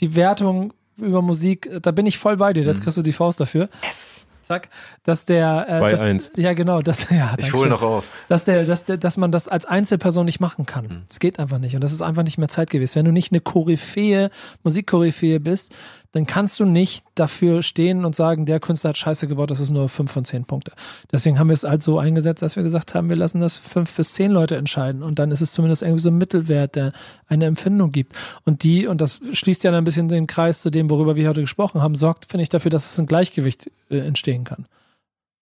[0.00, 2.62] die Wertung über Musik, da bin ich voll bei dir.
[2.62, 2.84] Jetzt mhm.
[2.84, 3.68] kriegst du die Faust dafür.
[3.84, 4.68] Yes zack,
[5.04, 6.32] dass der äh, dass, 1.
[6.36, 9.48] ja genau, dass ja, ich hole noch auf, dass der, dass der, dass man das
[9.48, 11.04] als Einzelperson nicht machen kann.
[11.08, 11.20] Es mhm.
[11.20, 12.96] geht einfach nicht und das ist einfach nicht mehr zeitgemäß.
[12.96, 14.30] Wenn du nicht eine Koryphäe,
[14.62, 15.74] Musikkoryphäe bist,
[16.12, 19.70] dann kannst du nicht dafür stehen und sagen, der Künstler hat Scheiße gebaut, das ist
[19.70, 20.72] nur fünf von zehn Punkte.
[21.10, 23.94] Deswegen haben wir es halt so eingesetzt, dass wir gesagt haben, wir lassen das fünf
[23.96, 26.92] bis zehn Leute entscheiden und dann ist es zumindest irgendwie so ein Mittelwert, der
[27.26, 28.14] eine Empfindung gibt.
[28.44, 31.28] Und die, und das schließt ja dann ein bisschen den Kreis zu dem, worüber wir
[31.28, 34.66] heute gesprochen haben, sorgt, finde ich, dafür, dass es ein Gleichgewicht äh, entstehen kann.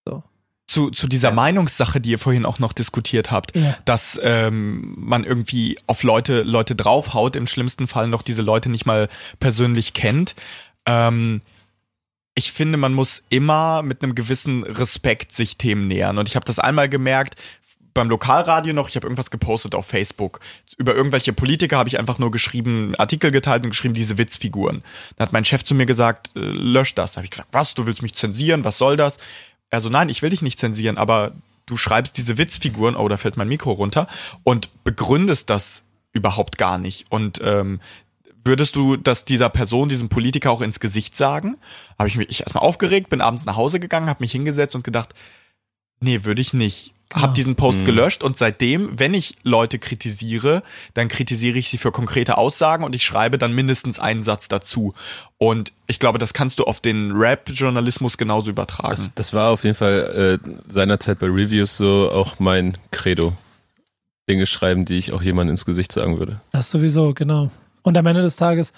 [0.05, 0.23] So
[0.71, 1.35] zu, zu dieser ja.
[1.35, 3.77] Meinungssache, die ihr vorhin auch noch diskutiert habt, ja.
[3.87, 8.87] dass ähm, man irgendwie auf Leute, Leute draufhaut, im schlimmsten Fall noch diese Leute nicht
[8.87, 9.09] mal
[9.41, 10.37] persönlich kennt.
[10.87, 11.43] Ähm,
[12.37, 16.19] ich finde, man muss immer mit einem gewissen Respekt sich Themen nähern.
[16.19, 17.35] Und ich habe das einmal gemerkt,
[17.93, 20.39] beim Lokalradio noch, ich habe irgendwas gepostet auf Facebook.
[20.79, 24.85] Über irgendwelche Politiker habe ich einfach nur geschrieben, Artikel geteilt und geschrieben, diese Witzfiguren.
[25.17, 27.13] Da hat mein Chef zu mir gesagt, äh, lösch das.
[27.13, 29.19] Da habe ich gesagt, was, du willst mich zensieren, was soll das?
[29.71, 31.33] Also nein, ich will dich nicht zensieren, aber
[31.67, 34.09] du schreibst diese Witzfiguren, oh, da fällt mein Mikro runter,
[34.43, 37.07] und begründest das überhaupt gar nicht.
[37.11, 37.81] Und ähm,
[38.45, 41.57] würdest du das dieser Person, diesem Politiker auch ins Gesicht sagen?
[41.99, 45.15] Habe ich mich erstmal aufgeregt, bin abends nach Hause gegangen, habe mich hingesetzt und gedacht,
[46.01, 46.95] nee, würde ich nicht.
[47.13, 47.23] Genau.
[47.25, 47.85] Hab diesen Post Mhm.
[47.87, 50.63] gelöscht und seitdem, wenn ich Leute kritisiere,
[50.95, 54.95] dann kritisiere ich sie für konkrete Aussagen und ich schreibe dann mindestens einen Satz dazu.
[55.37, 58.91] Und ich glaube, das kannst du auf den Rap-Journalismus genauso übertragen.
[58.95, 63.33] Das, das war auf jeden Fall äh, seinerzeit bei Reviews so auch mein Credo.
[64.29, 66.41] Dinge schreiben, die ich auch jemandem ins Gesicht sagen würde.
[66.53, 67.51] Das sowieso, genau.
[67.83, 68.73] Und am Ende des Tages,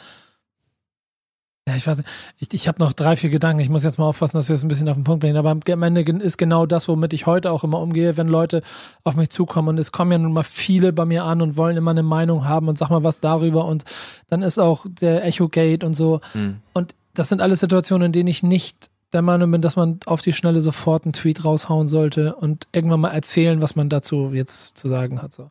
[1.69, 2.09] ja, ich weiß nicht,
[2.39, 3.61] ich, ich habe noch drei, vier Gedanken.
[3.61, 5.37] Ich muss jetzt mal aufpassen, dass wir es ein bisschen auf den Punkt bringen.
[5.37, 8.63] Aber am Ende ist genau das, womit ich heute auch immer umgehe, wenn Leute
[9.05, 9.69] auf mich zukommen.
[9.69, 12.49] Und es kommen ja nun mal viele bei mir an und wollen immer eine Meinung
[12.49, 13.67] haben und sag mal was darüber.
[13.67, 13.85] Und
[14.29, 16.21] dann ist auch der Echo-Gate und so.
[16.33, 16.57] Hm.
[16.73, 20.21] Und das sind alles Situationen, in denen ich nicht der Meinung bin, dass man auf
[20.21, 24.77] die Schnelle sofort einen Tweet raushauen sollte und irgendwann mal erzählen, was man dazu jetzt
[24.77, 25.33] zu sagen hat.
[25.33, 25.51] So.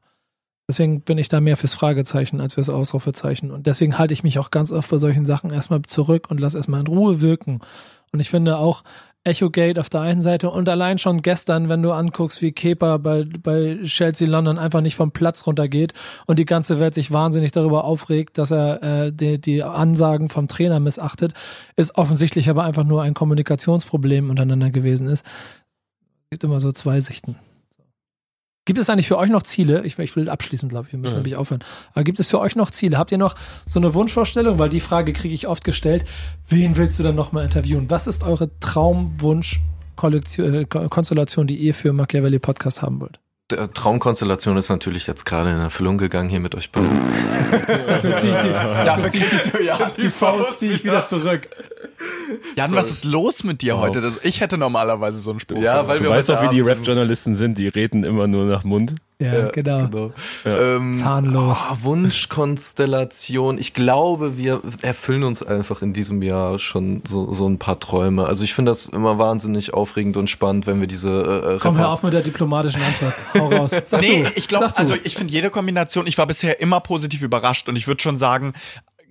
[0.68, 3.52] Deswegen bin ich da mehr fürs Fragezeichen als fürs Ausrufezeichen.
[3.52, 6.56] Und deswegen halte ich mich auch ganz oft bei solchen Sachen erstmal zurück und lass
[6.56, 7.60] erstmal in Ruhe wirken.
[8.12, 8.84] Und ich finde auch
[9.24, 13.24] Echogate auf der einen Seite und allein schon gestern, wenn du anguckst, wie Kepa bei,
[13.24, 15.94] bei Chelsea London einfach nicht vom Platz runtergeht
[16.26, 20.48] und die ganze Welt sich wahnsinnig darüber aufregt, dass er äh, die, die Ansagen vom
[20.48, 21.34] Trainer missachtet,
[21.76, 25.24] ist offensichtlich aber einfach nur ein Kommunikationsproblem untereinander gewesen ist.
[26.24, 27.36] Es gibt immer so zwei Sichten.
[28.66, 29.82] Gibt es eigentlich für euch noch Ziele?
[29.86, 30.94] Ich, ich will abschließen, glaube ich.
[30.94, 31.18] Wir müssen Ja.
[31.18, 31.64] nämlich aufhören.
[31.94, 33.00] Aber gibt es für euch noch Ziele?
[33.00, 33.34] Habt ihr noch
[33.66, 34.60] so eine Wunschvorstellung?
[34.60, 36.06] Weil die Frage kriege ich oft gestellt.
[36.48, 37.90] Wen willst du dann nochmal interviewen?
[37.90, 43.20] Was ist eure Traumwunsch-Konstellation, die ihr für Machiavelli Podcast haben wollt?
[43.50, 46.90] Der Traumkonstellation ist natürlich jetzt gerade in Erfüllung gegangen hier mit euch beiden.
[47.88, 48.50] Dafür ziehe ich die,
[48.86, 51.50] Dafür kriegst du ja die Faust ziehe ich wieder zurück.
[52.56, 53.82] Jan, was ist los mit dir Wow.
[53.82, 54.02] heute?
[54.02, 55.62] Das, ich hätte normalerweise so einen Spruch.
[55.62, 58.64] Ja, weil Du wir weißt auch, wie die Rap-Journalisten sind, die reden immer nur nach
[58.64, 58.96] Mund.
[59.20, 60.12] Ja, genau.
[60.46, 61.64] Ähm, Zahnlos.
[61.72, 63.60] oh, Wunschkonstellation.
[63.60, 68.26] Ich glaube, wir erfüllen uns einfach in diesem Jahr schon so, so ein paar Träume.
[68.26, 71.80] Also ich finde das immer wahnsinnig aufregend und spannend, wenn wir diese äh, Komm, Rapper-
[71.80, 73.14] hör auf mit der diplomatischen Antwort.
[73.36, 73.72] Hau raus.
[73.86, 74.30] Sag nee, du.
[74.36, 77.88] ich glaube, also ich finde jede Kombination, ich war bisher immer positiv überrascht und ich
[77.88, 78.54] würde schon sagen,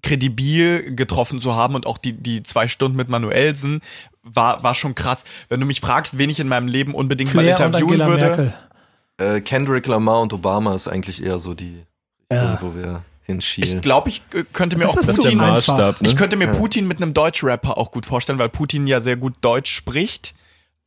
[0.02, 3.80] kredibil getroffen zu haben und auch die, die zwei Stunden mit Manuelsen
[4.22, 5.24] war, war schon krass.
[5.48, 8.26] Wenn du mich fragst, wen ich in meinem Leben unbedingt Flair mal interviewen würde.
[8.26, 8.54] Merkel.
[9.18, 11.84] äh, Kendrick Lamar und Obama ist eigentlich eher so die,
[12.30, 12.58] Ja.
[12.60, 13.80] wo wir Ich hinschielen.
[13.80, 15.38] glaube, ich äh, könnte mir Das auch Putin.
[15.38, 16.08] Maßstab, ne?
[16.08, 16.52] ich könnte mir Ja.
[16.54, 20.34] Putin mit einem Deutsch-Rapper auch gut vorstellen, weil Putin ja sehr gut Deutsch spricht.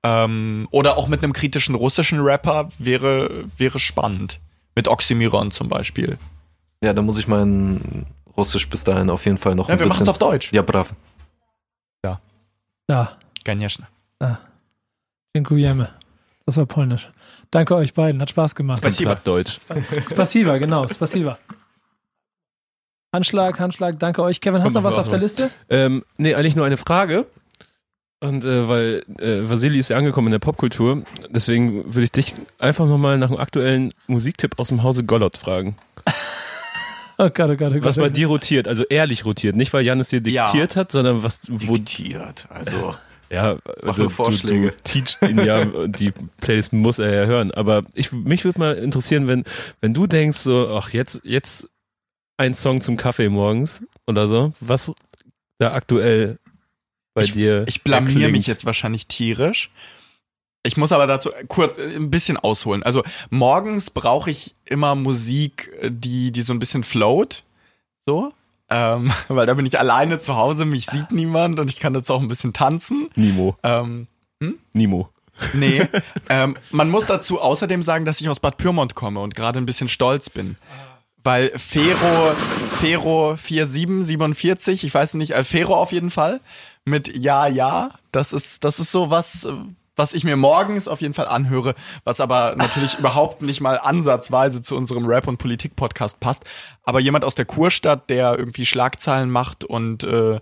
[0.05, 4.39] Ähm, oder auch mit einem kritischen russischen Rapper wäre, wäre spannend.
[4.75, 6.17] Mit Oxymiron zum Beispiel.
[6.83, 8.05] ja, da muss ich mein
[8.36, 10.02] Russisch bis dahin auf jeden Fall noch Ja, ein wir machen bisschen.
[10.04, 10.52] es auf Deutsch.
[10.52, 10.94] ja, brav.
[12.90, 13.86] Ja, Конечно.
[15.36, 15.86] dziękujemy.
[16.46, 17.10] Das war polnisch.
[17.50, 18.78] Danke euch beiden, hat Spaß gemacht.
[18.78, 19.14] Spasiba.
[19.14, 19.58] Plattdeutsch.
[20.10, 21.38] Spasiba, genau, Spasiba.
[23.14, 24.40] Handschlag, Handschlag, danke euch.
[24.40, 25.22] Kevin, hast du Komm, noch was mach auf der mal.
[25.24, 25.50] Liste?
[25.68, 27.26] Ähm, nee, eigentlich nur eine Frage.
[28.20, 32.34] Und äh, weil äh, Vasili ist ja angekommen in der Popkultur, deswegen würde ich dich
[32.58, 35.76] einfach nochmal nach einem aktuellen Musiktipp aus dem Hause Gollot fragen.
[37.25, 37.83] Oh Gott, oh Gott, oh Gott.
[37.83, 40.45] Was bei dir rotiert, also ehrlich rotiert, nicht weil Jan es dir Ja.
[40.45, 42.45] diktiert hat, sondern was, wo, Diktiert.
[42.49, 42.95] Also,
[43.29, 44.71] ja, also nur du, Vorschläge.
[44.71, 46.11] du teachst ihn ja, die
[46.41, 47.51] Playlist muss er ja hören.
[47.51, 49.43] Aber ich, mich würde mal interessieren, wenn,
[49.81, 51.69] wenn du denkst so, ach, jetzt, jetzt
[52.37, 54.91] ein Song zum Kaffee morgens oder so, was
[55.59, 56.39] da aktuell
[57.13, 58.31] bei ich, dir Ich blamier erklingt.
[58.33, 59.69] mich jetzt wahrscheinlich tierisch.
[60.63, 62.83] Ich muss aber dazu kurz äh, ein bisschen ausholen.
[62.83, 67.43] Also morgens brauche ich immer Musik, äh, die, die so ein bisschen float.
[68.05, 68.31] So.
[68.69, 72.13] Ähm, weil da bin ich alleine zu Hause, mich sieht niemand und ich kann dazu
[72.13, 73.09] auch ein bisschen tanzen.
[73.15, 73.55] Nimo.
[73.61, 74.07] Ähm,
[74.73, 75.09] Nimo.
[75.53, 75.85] nee.
[76.29, 79.65] ähm, man muss dazu außerdem sagen, dass ich aus Bad Pyrmont komme und gerade ein
[79.65, 80.55] bisschen stolz bin.
[81.25, 86.41] Weil Fero, Fero 4747, ich weiß nicht, äh, Fero auf jeden Fall,
[86.83, 89.53] mit Ja, Ja, das ist, das ist so was, äh,
[89.95, 94.61] was ich mir morgens auf jeden Fall anhöre, was aber natürlich überhaupt nicht mal ansatzweise
[94.61, 96.45] zu unserem Rap- und Politik-Podcast passt.
[96.83, 100.39] Aber jemand aus der Kurstadt, der irgendwie Schlagzeilen macht und äh,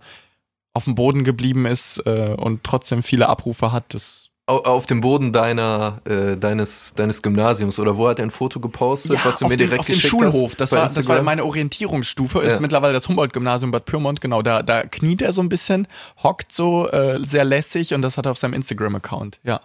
[0.74, 4.21] auf dem Boden geblieben ist äh, und trotzdem viele Abrufe hat, das
[4.60, 9.20] auf dem Boden deiner, äh, deines, deines Gymnasiums oder wo hat er ein Foto gepostet,
[9.24, 10.52] was du mir dem, direkt auf dem geschickt Schulhof.
[10.52, 10.62] hast?
[10.62, 12.40] Das war, das war meine Orientierungsstufe.
[12.42, 12.60] Ist Ja.
[12.60, 14.22] mittlerweile das Humboldt-Gymnasium Bad Pyrmont.
[14.22, 15.88] Genau, da, da kniet er so ein bisschen,
[16.24, 19.40] hockt so äh, sehr lässig und das hat er auf seinem Instagram-Account.
[19.44, 19.62] Ja.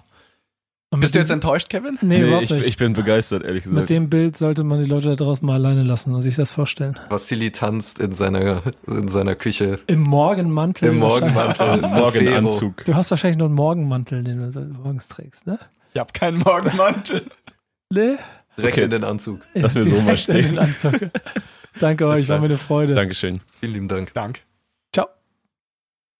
[0.90, 1.98] Und Bist du mit jetzt enttäuscht, Kevin?
[2.00, 2.66] Nee, Nee, überhaupt ich, nicht.
[2.66, 3.90] ich bin begeistert, ehrlich mit gesagt.
[3.90, 6.96] dem Bild sollte man die Leute da draußen mal alleine lassen und sich das vorstellen.
[7.08, 10.88] Vassili tanzt in seiner, in seiner Küche Im Morgenmantel.
[10.90, 10.98] im.
[10.98, 11.88] Morgenmantel.
[11.90, 12.84] zu Morgenanzug.
[12.84, 15.58] Du hast wahrscheinlich noch einen Morgenmantel, den du morgens trägst, ne?
[15.92, 17.26] Ich habe keinen Morgenmantel.
[17.92, 18.16] Ne?
[18.16, 18.22] Fero.
[18.58, 18.84] Direkt Okay.
[18.84, 19.40] in den Anzug.
[19.54, 20.48] Lass mir so mal Direkt in stehen.
[20.52, 20.94] den Anzug.
[21.80, 22.94] Danke euch, war mir eine Freude.
[22.94, 23.40] Dankeschön.
[23.60, 24.14] Vielen lieben Dank.
[24.14, 24.40] Dank.